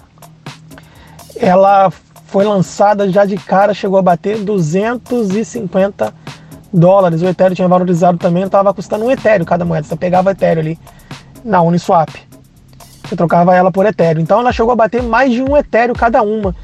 [1.34, 1.90] Ela
[2.26, 6.14] foi lançada já de cara, chegou a bater 250
[6.72, 7.20] dólares.
[7.20, 9.84] O Ethereum tinha valorizado também, estava custando um Ethereum cada moeda.
[9.84, 10.78] Você pegava Ethereum ali
[11.44, 12.08] na Uniswap.
[13.02, 14.22] Você trocava ela por Ethereum.
[14.22, 16.54] Então ela chegou a bater mais de um Ethereum cada uma.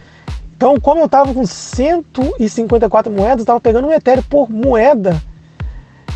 [0.57, 5.21] Então, como eu estava com 154 moedas, estava pegando um Ethereum por moeda.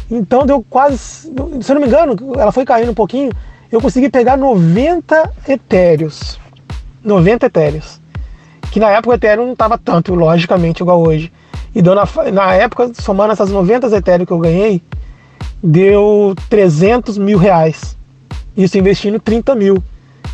[0.08, 3.32] Então deu quase, se eu não me engano, ela foi caindo um pouquinho,
[3.70, 6.38] eu consegui pegar 90 Etéreos.
[7.02, 8.00] 90 Etéreos.
[8.70, 11.32] Que na época o Ethereum não estava tanto, logicamente, igual hoje.
[11.74, 14.82] E na, na época, somando essas 90 Ethereum que eu ganhei,
[15.62, 17.96] deu 300 mil reais.
[18.56, 19.82] Isso investindo 30 mil.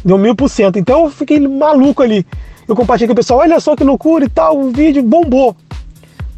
[0.04, 0.78] Deu mil por cento.
[0.78, 2.26] Então eu fiquei maluco ali.
[2.66, 5.54] Eu compartilhei com o pessoal, olha só que loucura e tal, o vídeo bombou.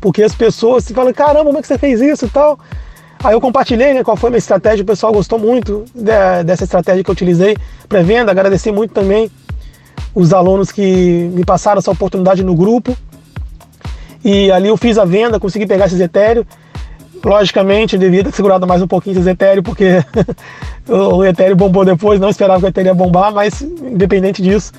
[0.00, 2.58] Porque as pessoas se falam, caramba, como é que você fez isso e tal.
[3.22, 6.64] Aí eu compartilhei né, qual foi a minha estratégia, o pessoal gostou muito de, dessa
[6.64, 7.56] estratégia que eu utilizei
[7.88, 8.30] para venda.
[8.30, 9.30] Agradeci muito também
[10.14, 12.96] os alunos que me passaram essa oportunidade no grupo.
[14.24, 16.44] E ali eu fiz a venda, consegui pegar esses Ethereum.
[17.24, 20.04] Logicamente, eu devia ter segurado mais um pouquinho esses Ethereum, porque
[20.88, 24.72] o Ethereum bombou depois, não esperava que o Ethereum ia bombar, mas independente disso,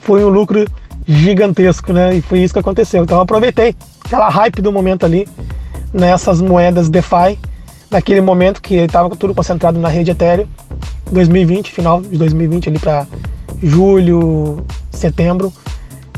[0.00, 0.64] foi um lucro
[1.06, 2.16] gigantesco, né?
[2.16, 3.02] E foi isso que aconteceu.
[3.02, 3.74] Então eu aproveitei
[4.04, 5.26] aquela hype do momento ali
[5.92, 7.38] nessas moedas DeFi,
[7.90, 10.46] naquele momento que estava tudo concentrado na rede Ethereum,
[11.10, 13.06] 2020, final de 2020 ali para
[13.62, 15.52] julho, setembro.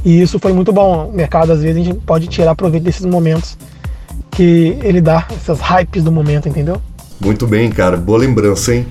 [0.05, 1.09] E isso foi muito bom.
[1.09, 3.57] O mercado às vezes a gente pode tirar proveito desses momentos
[4.31, 6.81] que ele dá, essas hypes do momento, entendeu?
[7.21, 7.97] Muito bem, cara.
[7.97, 8.87] Boa lembrança, hein?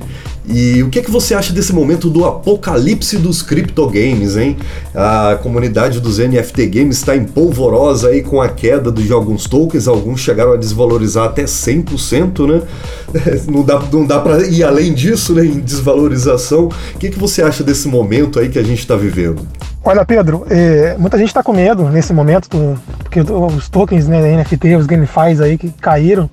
[0.47, 4.57] E o que, é que você acha desse momento do apocalipse dos criptogames, hein?
[4.95, 9.87] A comunidade dos NFT Games está em polvorosa aí com a queda de alguns tokens,
[9.87, 12.61] alguns chegaram a desvalorizar até 100%, né?
[13.49, 16.65] Não dá, não dá para ir além disso, né, em desvalorização.
[16.93, 19.47] O que, é que você acha desse momento aí que a gente está vivendo?
[19.83, 24.37] Olha, Pedro, é, muita gente está com medo nesse momento, do, porque os tokens, né,
[24.37, 26.29] NFT, os GameFis aí que caíram,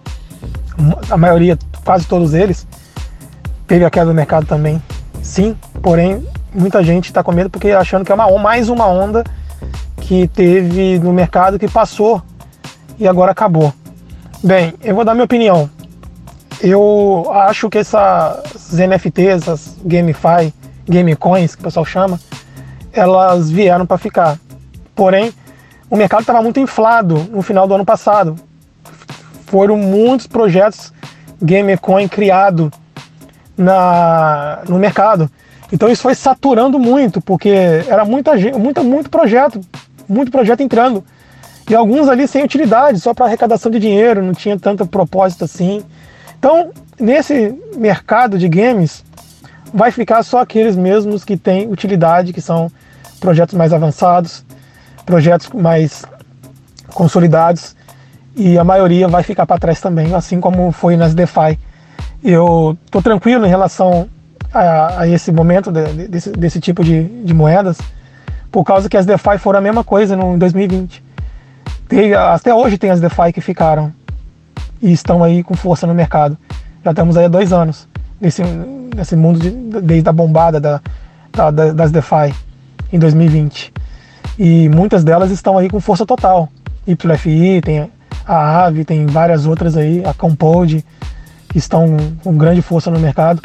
[1.09, 2.67] a maioria, quase todos eles,
[3.67, 4.81] Teve a queda do mercado também,
[5.23, 9.25] sim, porém muita gente está com medo porque achando que é uma, mais uma onda
[9.97, 12.23] que teve no mercado que passou
[12.99, 13.73] e agora acabou.
[14.43, 15.69] Bem, eu vou dar minha opinião.
[16.61, 20.55] Eu acho que essas NFTs, essas GameFi,
[20.89, 22.21] GameCoins, que o pessoal chama,
[22.93, 24.39] elas vieram para ficar.
[24.95, 25.33] Porém,
[25.91, 28.37] o mercado estava muito inflado no final do ano passado.
[29.47, 30.93] Foram muitos projetos
[31.43, 32.71] GameCoin criados
[33.57, 35.31] na, no mercado.
[35.73, 37.51] Então isso foi saturando muito, porque
[37.89, 39.61] era muita muita, muito projeto,
[40.09, 41.05] muito projeto entrando.
[41.69, 45.83] E alguns ali sem utilidade, só para arrecadação de dinheiro, não tinha tanto propósito assim.
[46.39, 49.05] Então, nesse mercado de games,
[49.75, 52.71] vai ficar só aqueles mesmos que têm utilidade, que são
[53.19, 54.45] projetos mais avançados,
[55.05, 56.05] projetos mais
[56.95, 57.75] consolidados,
[58.37, 61.59] e a maioria vai ficar para trás também, assim como foi nas DeFi
[62.23, 64.09] eu estou tranquilo em relação
[64.53, 67.79] a, a esse momento de, desse, desse, tipo de, de, moedas,
[68.51, 71.05] por causa que as DeFi foram a mesma coisa no, em 2020.
[71.89, 73.93] Tem, até hoje tem as DeFi que ficaram
[74.81, 76.37] e estão aí com força no mercado.
[76.85, 77.89] Já estamos aí há dois anos
[78.21, 78.43] nesse,
[78.95, 79.51] nesse mundo de,
[79.81, 80.81] desde a bombada da,
[81.33, 82.35] da, das DeFi
[82.93, 83.73] em 2020.
[84.39, 86.49] E muitas delas estão aí com força total.
[86.87, 87.91] YFI, tem
[88.27, 90.85] a Aave, tem várias outras aí, a Compode,
[91.57, 93.41] que estão com grande força no mercado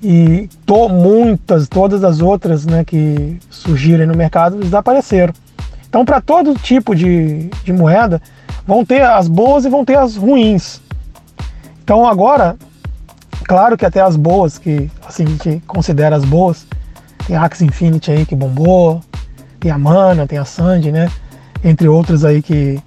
[0.00, 5.34] e to, muitas, todas as outras né, que surgirem no mercado desapareceram.
[5.88, 8.22] Então, para todo tipo de, de moeda,
[8.64, 10.80] vão ter as boas e vão ter as ruins.
[11.82, 12.54] Então, agora,
[13.42, 16.64] claro que até as boas, que assim, a gente considera as boas,
[17.26, 19.00] tem a Axie Infinity aí que bombou,
[19.58, 21.10] tem a Mana, tem a Sandy, né?
[21.64, 22.80] Entre outras aí que,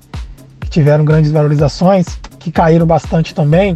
[0.62, 2.06] que tiveram grandes valorizações,
[2.40, 3.76] que caíram bastante também.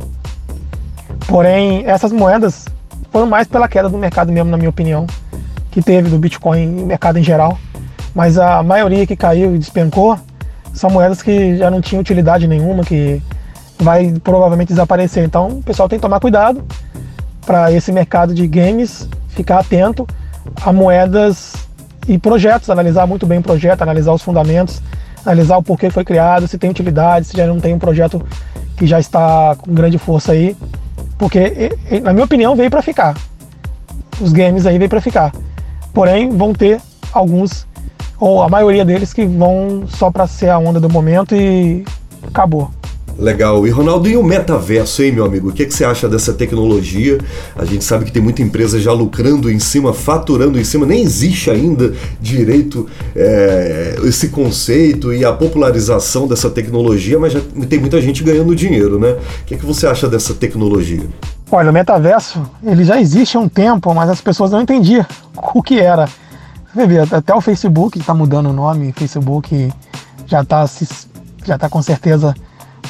[1.28, 2.66] Porém, essas moedas
[3.12, 5.06] foram mais pela queda do mercado mesmo, na minha opinião,
[5.72, 7.58] que teve do Bitcoin e mercado em geral.
[8.14, 10.18] Mas a maioria que caiu e despencou
[10.74, 13.22] são moedas que já não tinham utilidade nenhuma, que
[13.80, 15.24] vai provavelmente desaparecer.
[15.24, 16.64] Então, o pessoal tem que tomar cuidado
[17.46, 20.08] para esse mercado de games, ficar atento
[20.62, 21.54] a moedas
[22.08, 24.82] e projetos, analisar muito bem o projeto, analisar os fundamentos,
[25.26, 28.22] analisar o porquê foi criado, se tem utilidade, se já não tem um projeto
[28.78, 30.56] que já está com grande força aí.
[31.20, 33.16] Porque, na minha opinião, veio para ficar.
[34.20, 35.34] Os games aí veio para ficar.
[35.94, 37.68] Porém, vão ter alguns,
[38.18, 41.84] ou a maioria deles, que vão só para ser a onda do momento e
[42.26, 42.72] acabou.
[43.20, 43.68] Legal.
[43.68, 45.50] E Ronaldo, e o metaverso, hein, meu amigo?
[45.50, 47.18] O que, é que você acha dessa tecnologia?
[47.56, 51.02] A gente sabe que tem muita empresa já lucrando em cima, faturando em cima, nem
[51.02, 58.02] existe ainda direito é, esse conceito e a popularização dessa tecnologia, mas já tem muita
[58.02, 59.18] gente ganhando dinheiro, né?
[59.42, 61.04] O que, é que você acha dessa tecnologia?
[61.52, 65.06] Olha, o metaverso, ele já existe há um tempo, mas as pessoas não entendiam
[65.54, 66.08] o que era.
[66.74, 69.74] Você vê, até o Facebook está mudando o nome, Facebook
[70.26, 70.66] já está
[71.46, 72.36] já tá com certeza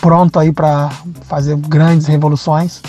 [0.02, 0.90] pronto aí para
[1.24, 2.82] fazer grandes revoluções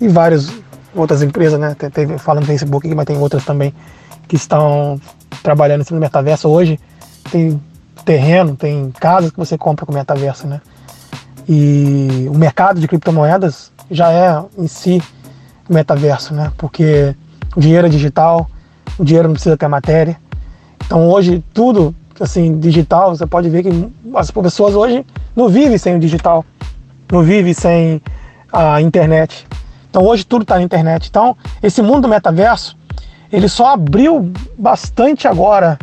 [0.00, 0.52] e várias
[0.94, 1.74] outras empresas, né?
[1.92, 3.72] Teve, falando do Facebook, mas tem outras também
[4.26, 5.00] que estão
[5.42, 6.80] trabalhando no metaverso hoje.
[7.30, 7.60] Tem
[8.04, 10.60] terreno, tem casas que você compra com metaverso, né?
[11.48, 15.02] E o mercado de criptomoedas já é em si
[15.68, 16.52] metaverso, né?
[16.56, 17.14] Porque
[17.54, 18.48] o dinheiro é digital,
[18.98, 20.16] o dinheiro não precisa ter matéria.
[20.84, 25.04] Então hoje tudo assim digital, você pode ver que as pessoas hoje
[25.36, 26.44] não vivem sem o digital
[27.10, 28.02] não vive sem
[28.52, 29.46] a internet.
[29.88, 31.08] Então hoje tudo está na internet.
[31.08, 32.76] Então esse mundo do metaverso
[33.32, 35.78] ele só abriu bastante agora.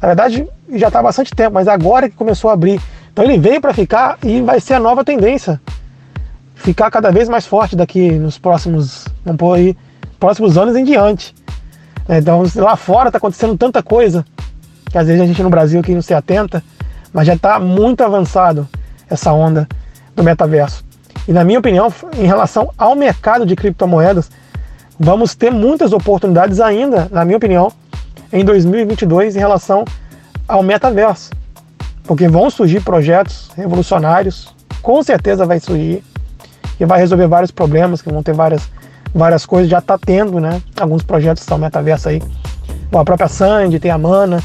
[0.00, 2.80] Na verdade já está há bastante tempo, mas agora que começou a abrir.
[3.12, 5.60] Então ele veio para ficar e vai ser a nova tendência.
[6.54, 9.76] Ficar cada vez mais forte daqui nos próximos, vamos pôr aí,
[10.18, 11.34] próximos anos em diante.
[12.08, 14.24] Então lá fora está acontecendo tanta coisa
[14.90, 16.62] que às vezes a gente no Brasil aqui não se atenta,
[17.12, 18.68] mas já está muito avançado
[19.08, 19.68] essa onda
[20.14, 20.84] do metaverso.
[21.26, 24.30] E na minha opinião, em relação ao mercado de criptomoedas,
[24.98, 27.72] vamos ter muitas oportunidades ainda, na minha opinião,
[28.32, 29.84] em 2022 em relação
[30.46, 31.30] ao metaverso.
[32.04, 36.04] Porque vão surgir projetos revolucionários, com certeza vai surgir,
[36.78, 38.68] e vai resolver vários problemas, que vão ter várias,
[39.14, 40.60] várias coisas, já está tendo, né?
[40.78, 42.22] Alguns projetos são metaverso aí.
[42.90, 44.42] Bom, a própria Sandy, tem a Mana,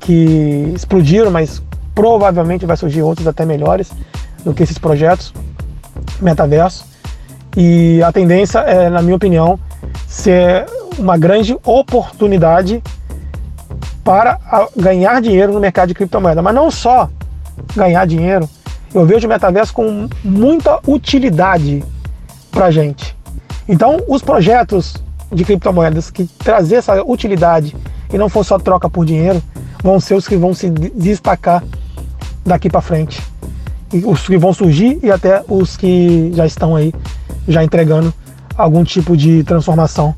[0.00, 1.62] que explodiram, mas
[1.96, 3.90] provavelmente vai surgir outros até melhores
[4.44, 5.32] do que esses projetos
[6.20, 6.84] metaverso.
[7.56, 9.58] E a tendência é, na minha opinião,
[10.06, 10.66] ser
[10.98, 12.82] uma grande oportunidade
[14.04, 14.38] para
[14.76, 16.42] ganhar dinheiro no mercado de criptomoeda.
[16.42, 17.08] Mas não só
[17.74, 18.48] ganhar dinheiro,
[18.94, 21.82] eu vejo o metaverso com muita utilidade
[22.50, 23.16] para gente.
[23.66, 24.94] Então, os projetos
[25.32, 27.74] de criptomoedas que trazer essa utilidade
[28.12, 29.42] e não for só troca por dinheiro,
[29.82, 31.64] vão ser os que vão se destacar
[32.46, 33.20] daqui para frente
[34.04, 36.92] os que vão surgir e até os que já estão aí,
[37.46, 38.12] já entregando
[38.56, 40.14] algum tipo de transformação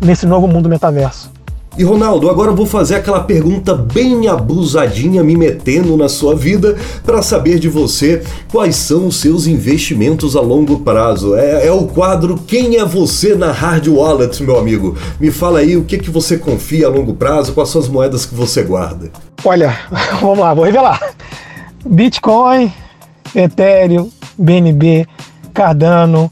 [0.00, 1.34] nesse novo mundo metaverso.
[1.78, 6.74] E Ronaldo, agora eu vou fazer aquela pergunta bem abusadinha, me metendo na sua vida,
[7.04, 11.36] para saber de você quais são os seus investimentos a longo prazo.
[11.36, 14.96] É, é, o quadro Quem é Você na Hard Wallet, meu amigo.
[15.20, 18.24] Me fala aí o que, que você confia a longo prazo, quais são as moedas
[18.24, 19.10] que você guarda.
[19.44, 19.78] Olha,
[20.22, 20.98] vamos lá, vou revelar.
[21.88, 22.72] Bitcoin,
[23.34, 25.06] Ethereum, BNB,
[25.54, 26.30] Cardano.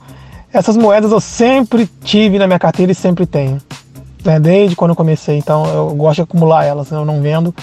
[0.52, 3.60] Essas moedas eu sempre tive na minha carteira e sempre tenho.
[4.24, 4.40] Né?
[4.40, 5.38] Desde quando eu comecei.
[5.38, 6.90] Então eu gosto de acumular elas.
[6.90, 6.98] Né?
[6.98, 7.54] Eu não vendo,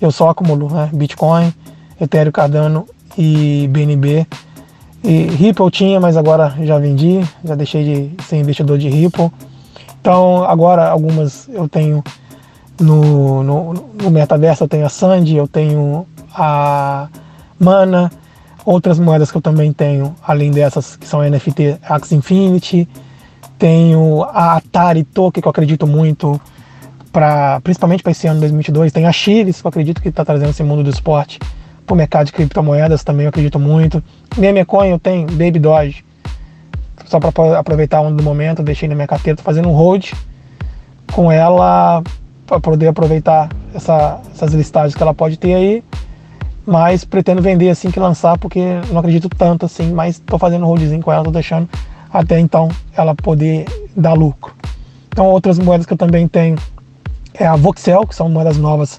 [0.00, 0.68] eu só acumulo.
[0.70, 0.88] Né?
[0.92, 1.52] Bitcoin,
[2.00, 4.26] Ethereum, Cardano e BNB.
[5.02, 7.20] E Ripple tinha, mas agora já vendi.
[7.44, 9.30] Já deixei de ser investidor de Ripple.
[10.00, 12.02] Então agora algumas eu tenho
[12.80, 14.64] no, no, no metaverso.
[14.64, 17.08] Eu tenho a Sandy, eu tenho a
[17.64, 18.10] Mana
[18.64, 22.88] Outras moedas que eu também tenho, além dessas que são NFT Axie Infinity,
[23.58, 26.40] tenho a Atari Token, que eu acredito muito,
[27.12, 28.90] pra, principalmente para esse ano 2022.
[28.90, 31.38] Tem a Chiles, que eu acredito que está trazendo esse mundo do esporte
[31.84, 34.02] para o mercado de criptomoedas, também eu acredito muito.
[34.38, 36.02] Memecoin eu tenho, Baby Doge,
[37.04, 40.10] só para aproveitar um do momento, deixei na minha carteira, estou fazendo um hold
[41.12, 42.02] com ela
[42.46, 45.84] para poder aproveitar essa, essas listagens que ela pode ter aí
[46.66, 50.68] mas pretendo vender assim que lançar, porque não acredito tanto assim, mas estou fazendo um
[50.68, 51.68] holdzinho com ela, estou deixando
[52.12, 54.54] até então ela poder dar lucro.
[55.08, 56.56] Então outras moedas que eu também tenho
[57.34, 58.96] é a Voxel, que são moedas novas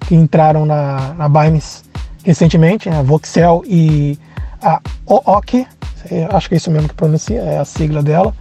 [0.00, 1.82] que entraram na, na Binance
[2.24, 2.98] recentemente, né?
[2.98, 4.18] a Voxel e
[4.62, 5.66] a OOC,
[6.32, 8.34] acho que é isso mesmo que pronuncia, é a sigla dela.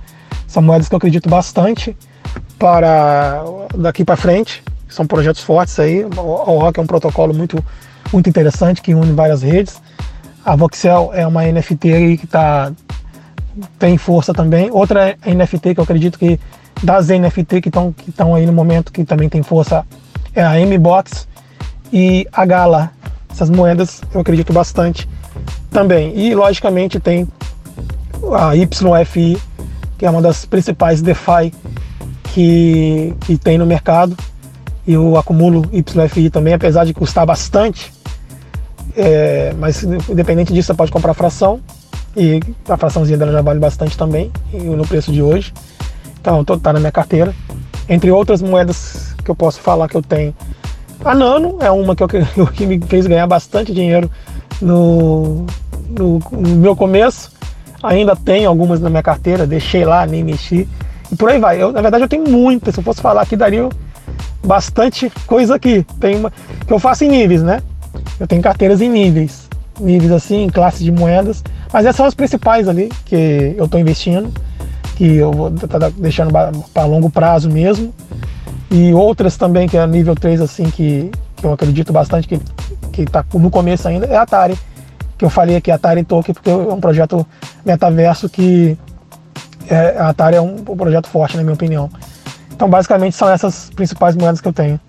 [0.47, 1.95] São moedas que eu acredito bastante
[2.59, 3.43] para
[3.75, 6.03] daqui para frente, são projetos fortes aí.
[6.03, 7.63] A OOC é um protocolo muito
[8.11, 9.81] muito interessante que une várias redes.
[10.45, 12.71] A Voxel é uma NFT que tá,
[13.77, 14.69] tem força também.
[14.71, 16.39] Outra NFT que eu acredito que
[16.83, 19.85] das NFT que estão que aí no momento que também tem força
[20.33, 21.27] é a M-Box
[21.91, 22.91] e a Gala.
[23.29, 25.07] Essas moedas eu acredito bastante
[25.71, 26.17] também.
[26.17, 27.27] E logicamente tem
[28.33, 29.37] a YFI,
[29.97, 31.53] que é uma das principais DeFi
[32.33, 34.15] que, que tem no mercado
[34.87, 37.91] e eu acumulo YFI também, apesar de custar bastante.
[38.99, 41.59] É, mas independente disso, você pode comprar fração
[42.15, 45.53] e a fraçãozinha dela já vale bastante também no preço de hoje.
[46.19, 47.33] Então, tá na minha carteira.
[47.87, 50.35] Entre outras moedas que eu posso falar que eu tenho,
[51.05, 52.07] a Nano é uma que, eu,
[52.53, 54.09] que me fez ganhar bastante dinheiro
[54.59, 55.45] no,
[55.87, 57.31] no, no meu começo.
[57.83, 60.67] Ainda tenho algumas na minha carteira, deixei lá, nem mexi.
[61.11, 61.61] E por aí vai.
[61.61, 62.73] Eu, na verdade, eu tenho muitas.
[62.73, 63.69] Se eu fosse falar aqui, daria
[64.43, 65.85] bastante coisa aqui.
[65.99, 66.33] Tem uma,
[66.65, 67.61] que eu faço em níveis, né?
[68.19, 69.47] Eu tenho carteiras em níveis.
[69.79, 71.43] Níveis assim, classes de moedas.
[71.71, 74.31] Mas essas são as principais ali que eu estou investindo.
[74.95, 76.31] Que eu vou estar tá deixando
[76.73, 77.93] para longo prazo mesmo.
[78.69, 82.39] E outras também, que é nível 3, assim, que, que eu acredito bastante que,
[82.91, 84.57] que tá no começo ainda, é a Atari.
[85.17, 87.25] Que eu falei aqui, Atari Token, porque é um projeto
[87.65, 88.77] metaverso que
[89.69, 91.89] é, a Atari é um, um projeto forte, na minha opinião.
[92.51, 94.79] Então, basicamente, são essas principais moedas que eu tenho.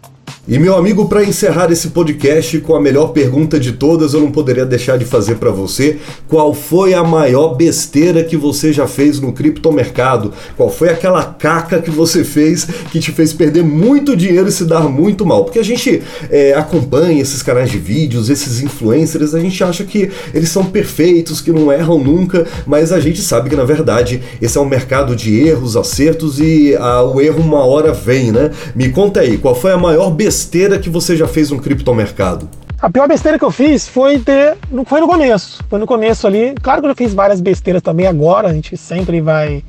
[0.50, 4.30] E meu amigo, para encerrar esse podcast com a melhor pergunta de todas, eu não
[4.30, 5.98] poderia deixar de fazer para você.
[6.26, 10.32] Qual foi a maior besteira que você já fez no criptomercado?
[10.56, 14.64] Qual foi aquela caca que você fez que te fez perder muito dinheiro e se
[14.64, 15.44] dar muito mal?
[15.44, 20.10] Porque a gente é, acompanha esses canais de vídeos, esses influencers, a gente acha que
[20.32, 24.56] eles são perfeitos, que não erram nunca, mas a gente sabe que na verdade esse
[24.56, 28.50] é um mercado de erros, acertos e a, o erro uma hora vem, né?
[28.74, 30.37] Me conta aí, qual foi a maior besteira?
[30.38, 32.48] Besteira que você já fez no criptomercado?
[32.80, 34.56] A pior besteira que eu fiz foi ter.
[34.86, 35.64] Foi no começo.
[35.68, 36.54] Foi no começo ali.
[36.62, 38.48] Claro que eu fiz várias besteiras também agora.
[38.48, 39.64] A gente sempre vai,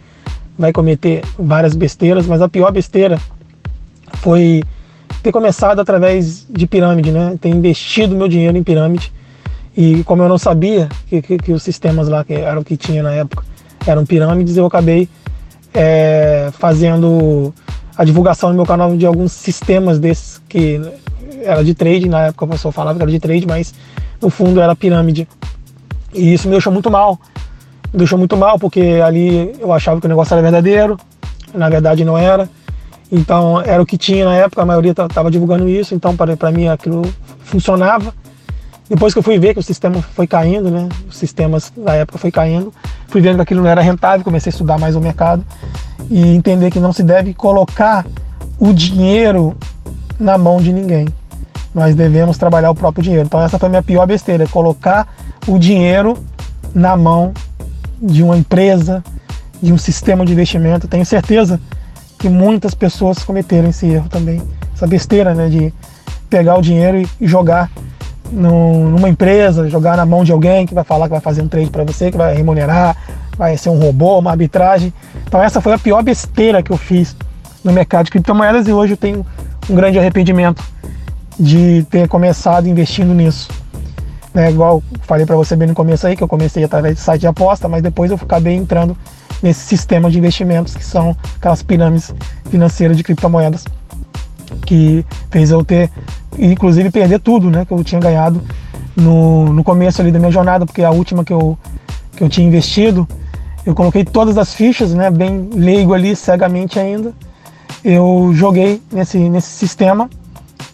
[0.57, 3.19] vai cometer várias besteiras, mas a pior besteira
[4.17, 4.61] foi
[5.23, 7.35] ter começado através de pirâmide, né?
[7.41, 9.11] Ter investido meu dinheiro em pirâmide.
[9.75, 13.01] E como eu não sabia que, que, que os sistemas lá que eram que tinha
[13.01, 13.43] na época
[13.87, 15.09] eram pirâmides, eu acabei
[15.73, 17.53] é, fazendo
[17.99, 20.79] a divulgação no meu canal de alguns sistemas desses que
[21.43, 23.73] era de trade, na época o pessoal falava que era de trade, mas
[24.21, 25.27] no fundo era pirâmide.
[26.13, 27.19] E isso me deixou muito mal.
[27.91, 30.97] Me deixou muito mal porque ali eu achava que o negócio era verdadeiro,
[31.53, 32.49] na verdade não era.
[33.11, 36.69] Então era o que tinha na época, a maioria estava divulgando isso, então para mim
[36.69, 37.01] aquilo
[37.41, 38.13] funcionava.
[38.89, 40.89] Depois que eu fui ver que o sistema foi caindo, né?
[41.07, 42.73] Os sistemas da época foi caindo,
[43.07, 45.45] fui vendo que aquilo não era rentável, comecei a estudar mais o mercado
[46.09, 48.05] e entender que não se deve colocar
[48.57, 49.55] o dinheiro
[50.19, 51.07] na mão de ninguém.
[51.73, 53.25] Nós devemos trabalhar o próprio dinheiro.
[53.27, 55.07] Então essa foi a minha pior besteira, colocar
[55.47, 56.17] o dinheiro
[56.73, 57.31] na mão
[58.01, 59.03] de uma empresa,
[59.61, 60.87] de um sistema de investimento.
[60.87, 61.59] Tenho certeza
[62.17, 64.41] que muitas pessoas cometeram esse erro também,
[64.73, 65.73] essa besteira, né, de
[66.27, 67.69] pegar o dinheiro e jogar
[68.31, 71.69] numa empresa, jogar na mão de alguém que vai falar que vai fazer um trade
[71.69, 72.95] para você, que vai remunerar,
[73.37, 74.93] vai ser um robô, uma arbitragem.
[75.25, 77.15] Então essa foi a pior besteira que eu fiz
[77.63, 79.25] no mercado de criptomoedas e hoje eu tenho
[79.69, 80.63] um grande arrependimento
[81.39, 83.49] de ter começado investindo nisso.
[84.33, 87.21] Né, igual falei para você bem no começo aí, que eu comecei através de site
[87.21, 88.95] de aposta, mas depois eu acabei entrando
[89.41, 92.13] nesse sistema de investimentos que são aquelas pirâmides
[92.49, 93.65] financeiras de criptomoedas
[94.65, 95.89] que fez eu ter,
[96.37, 98.41] inclusive perder tudo, né, que eu tinha ganhado
[98.95, 101.57] no, no começo ali da minha jornada, porque a última que eu,
[102.15, 103.07] que eu tinha investido,
[103.65, 107.13] eu coloquei todas as fichas, né, bem leigo ali, cegamente ainda.
[107.83, 110.09] Eu joguei nesse, nesse sistema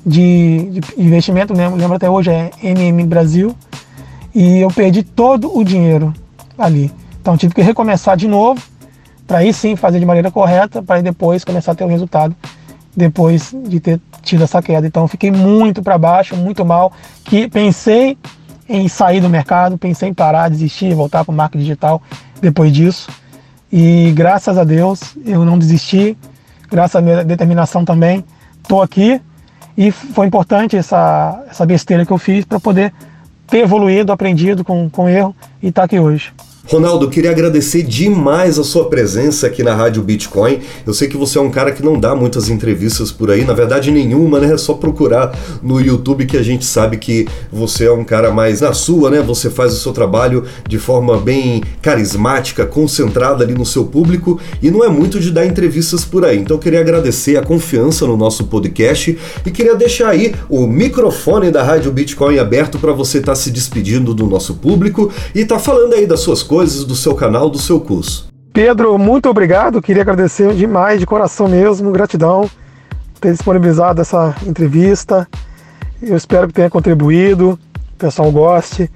[0.06, 3.56] de, de investimento, lembro, lembro até hoje, é MM Brasil,
[4.34, 6.14] e eu perdi todo o dinheiro
[6.58, 6.92] ali.
[7.22, 8.62] Então tive que recomeçar de novo,
[9.28, 12.36] para aí sim fazer de maneira correta, para depois começar a ter o resultado
[12.96, 14.88] depois de ter tido essa queda.
[14.88, 16.92] Então fiquei muito para baixo, muito mal,
[17.24, 18.18] que pensei
[18.68, 22.02] em sair do mercado, pensei em parar, desistir, voltar para o marketing digital
[22.42, 23.10] depois disso.
[23.72, 26.18] E graças a Deus eu não desisti,
[26.70, 28.24] graças à minha determinação também,
[28.62, 29.22] estou aqui.
[29.78, 32.94] E foi importante essa, essa besteira que eu fiz para poder
[33.48, 36.32] ter evoluído, aprendido com, com erro e estar tá aqui hoje.
[36.68, 40.62] Ronaldo, queria agradecer demais a sua presença aqui na Rádio Bitcoin.
[40.84, 43.54] Eu sei que você é um cara que não dá muitas entrevistas por aí, na
[43.54, 44.52] verdade nenhuma, né?
[44.52, 48.62] É só procurar no YouTube que a gente sabe que você é um cara mais
[48.62, 49.22] na sua, né?
[49.22, 54.72] Você faz o seu trabalho de forma bem carismática, concentrada ali no seu público e
[54.72, 56.40] não é muito de dar entrevistas por aí.
[56.40, 61.62] Então queria agradecer a confiança no nosso podcast e queria deixar aí o microfone da
[61.62, 65.62] Rádio Bitcoin aberto para você estar tá se despedindo do nosso público e estar tá
[65.62, 68.30] falando aí das suas coisas coisas do seu canal, do seu curso.
[68.54, 69.82] Pedro, muito obrigado.
[69.82, 72.50] Queria agradecer demais, de coração mesmo, gratidão
[73.20, 75.28] ter disponibilizado essa entrevista.
[76.02, 77.60] Eu espero que tenha contribuído,
[77.96, 78.90] o pessoal goste.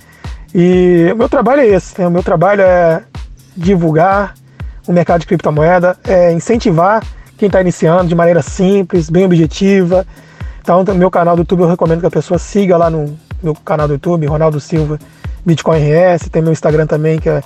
[0.56, 2.08] E o meu trabalho é esse, né?
[2.08, 3.04] o meu trabalho é
[3.58, 4.36] divulgar
[4.88, 7.04] o mercado de criptomoeda, é incentivar
[7.38, 10.08] quem está iniciando de maneira simples, bem objetiva,
[10.62, 13.54] Então, no meu canal do YouTube, eu recomendo que a pessoa siga lá no meu
[13.54, 14.98] canal do YouTube, Ronaldo Silva
[15.46, 16.30] Bitcoin RS.
[16.30, 17.42] Tem meu Instagram também, que é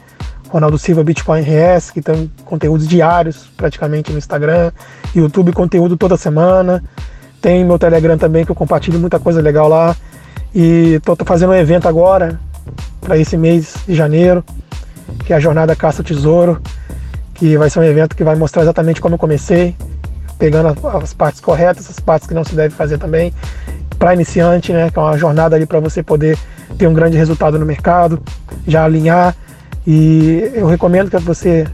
[0.49, 4.71] Ronaldo Silva Bitcoin RS, que tem conteúdos diários praticamente no Instagram.
[5.15, 6.83] YouTube, conteúdo toda semana.
[7.41, 9.95] Tem meu Telegram também, que eu compartilho muita coisa legal lá.
[10.55, 12.39] E tô, tô fazendo um evento agora,
[13.01, 14.43] para esse mês de janeiro,
[15.25, 16.61] que é a Jornada Caça Tesouro,
[17.33, 19.75] que vai ser um evento que vai mostrar exatamente como eu comecei,
[20.37, 23.33] pegando as partes corretas, as partes que não se deve fazer também,
[23.97, 26.37] para iniciante, né, que é uma jornada ali para você poder
[26.77, 28.21] ter um grande resultado no mercado,
[28.67, 29.35] já alinhar.
[29.85, 31.67] E eu recomendo que você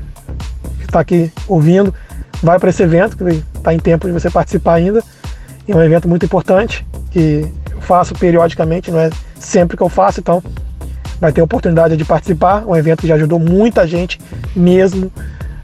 [0.80, 1.94] que está aqui ouvindo,
[2.42, 5.04] vai para esse evento, que está em tempo de você participar ainda.
[5.68, 10.20] É um evento muito importante, que eu faço periodicamente, não é sempre que eu faço,
[10.20, 10.44] então
[11.20, 12.66] vai ter a oportunidade de participar.
[12.66, 14.20] Um evento que já ajudou muita gente
[14.56, 15.12] mesmo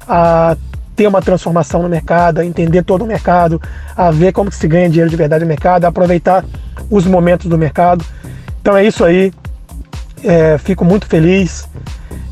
[0.07, 0.55] a
[0.95, 3.61] ter uma transformação no mercado, a entender todo o mercado,
[3.95, 6.45] a ver como se ganha dinheiro de verdade no mercado, a aproveitar
[6.89, 8.05] os momentos do mercado.
[8.65, 9.31] Então é isso aí.
[10.23, 11.69] É, fico muito feliz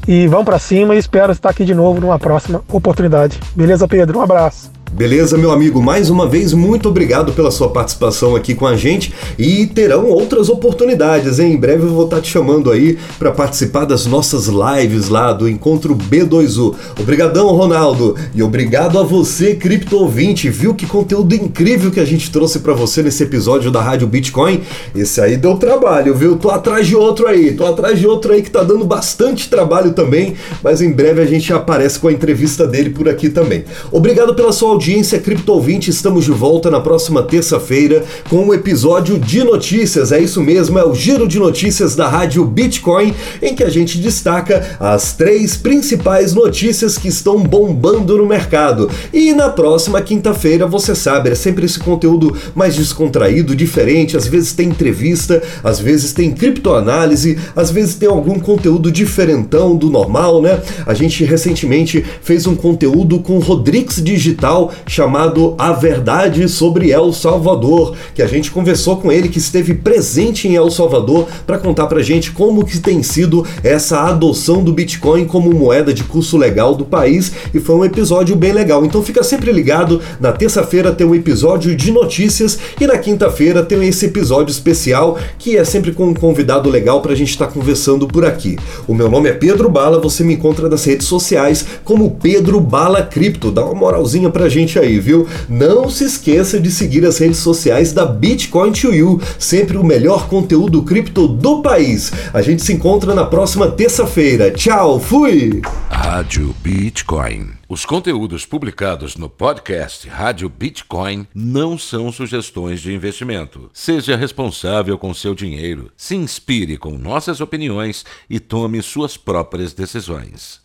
[0.08, 3.40] e vamos para cima e espero estar aqui de novo numa próxima oportunidade.
[3.56, 4.18] Beleza, Pedro?
[4.18, 4.72] Um abraço.
[4.94, 5.82] Beleza, meu amigo?
[5.82, 10.50] Mais uma vez, muito obrigado pela sua participação aqui com a gente e terão outras
[10.50, 11.54] oportunidades, hein?
[11.54, 15.50] Em breve eu vou estar te chamando aí para participar das nossas lives lá do
[15.50, 16.76] Encontro B2U.
[17.00, 20.48] Obrigadão, Ronaldo, e obrigado a você, cripto ouvinte.
[20.52, 24.62] Viu que conteúdo incrível que a gente trouxe para você nesse episódio da Rádio Bitcoin?
[24.96, 26.36] Esse aí deu trabalho, viu?
[26.38, 29.94] Tô atrás de outro aí, tô atrás de outro aí que tá dando bastante trabalho
[29.94, 33.66] também, mas em breve a gente aparece com a entrevista dele por aqui também.
[33.92, 38.54] Obrigado pela sua audiência audiência Cripto Ouvinte, estamos de volta na próxima terça-feira com um
[38.54, 40.12] episódio de notícias.
[40.12, 43.98] É isso mesmo, é o giro de notícias da Rádio Bitcoin, em que a gente
[43.98, 48.92] destaca as três principais notícias que estão bombando no mercado.
[49.14, 54.18] E na próxima quinta-feira, você sabe, é sempre esse conteúdo mais descontraído, diferente.
[54.18, 59.90] Às vezes tem entrevista, às vezes tem criptoanálise, às vezes tem algum conteúdo diferentão do
[59.90, 60.62] normal, né?
[60.86, 67.96] A gente recentemente fez um conteúdo com Rodrix Digital chamado A Verdade sobre El Salvador,
[68.14, 72.02] que a gente conversou com ele que esteve presente em El Salvador para contar pra
[72.02, 76.86] gente como que tem sido essa adoção do Bitcoin como moeda de curso legal do
[76.86, 78.86] país e foi um episódio bem legal.
[78.86, 83.88] Então fica sempre ligado, na terça-feira tem um episódio de notícias e na quinta-feira tem
[83.88, 88.08] esse episódio especial que é sempre com um convidado legal pra gente estar tá conversando
[88.08, 88.58] por aqui.
[88.88, 93.02] O meu nome é Pedro Bala, você me encontra nas redes sociais como Pedro Bala
[93.04, 93.52] Cripto.
[93.52, 95.28] Dá uma moralzinha pra gente aí, viu?
[95.50, 100.28] Não se esqueça de seguir as redes sociais da Bitcoin to You, sempre o melhor
[100.28, 102.12] conteúdo cripto do país.
[102.34, 104.52] A gente se encontra na próxima terça-feira.
[104.52, 105.62] Tchau, fui!
[105.90, 107.54] Rádio Bitcoin.
[107.68, 113.70] Os conteúdos publicados no podcast Rádio Bitcoin não são sugestões de investimento.
[113.74, 120.63] Seja responsável com seu dinheiro, se inspire com nossas opiniões e tome suas próprias decisões.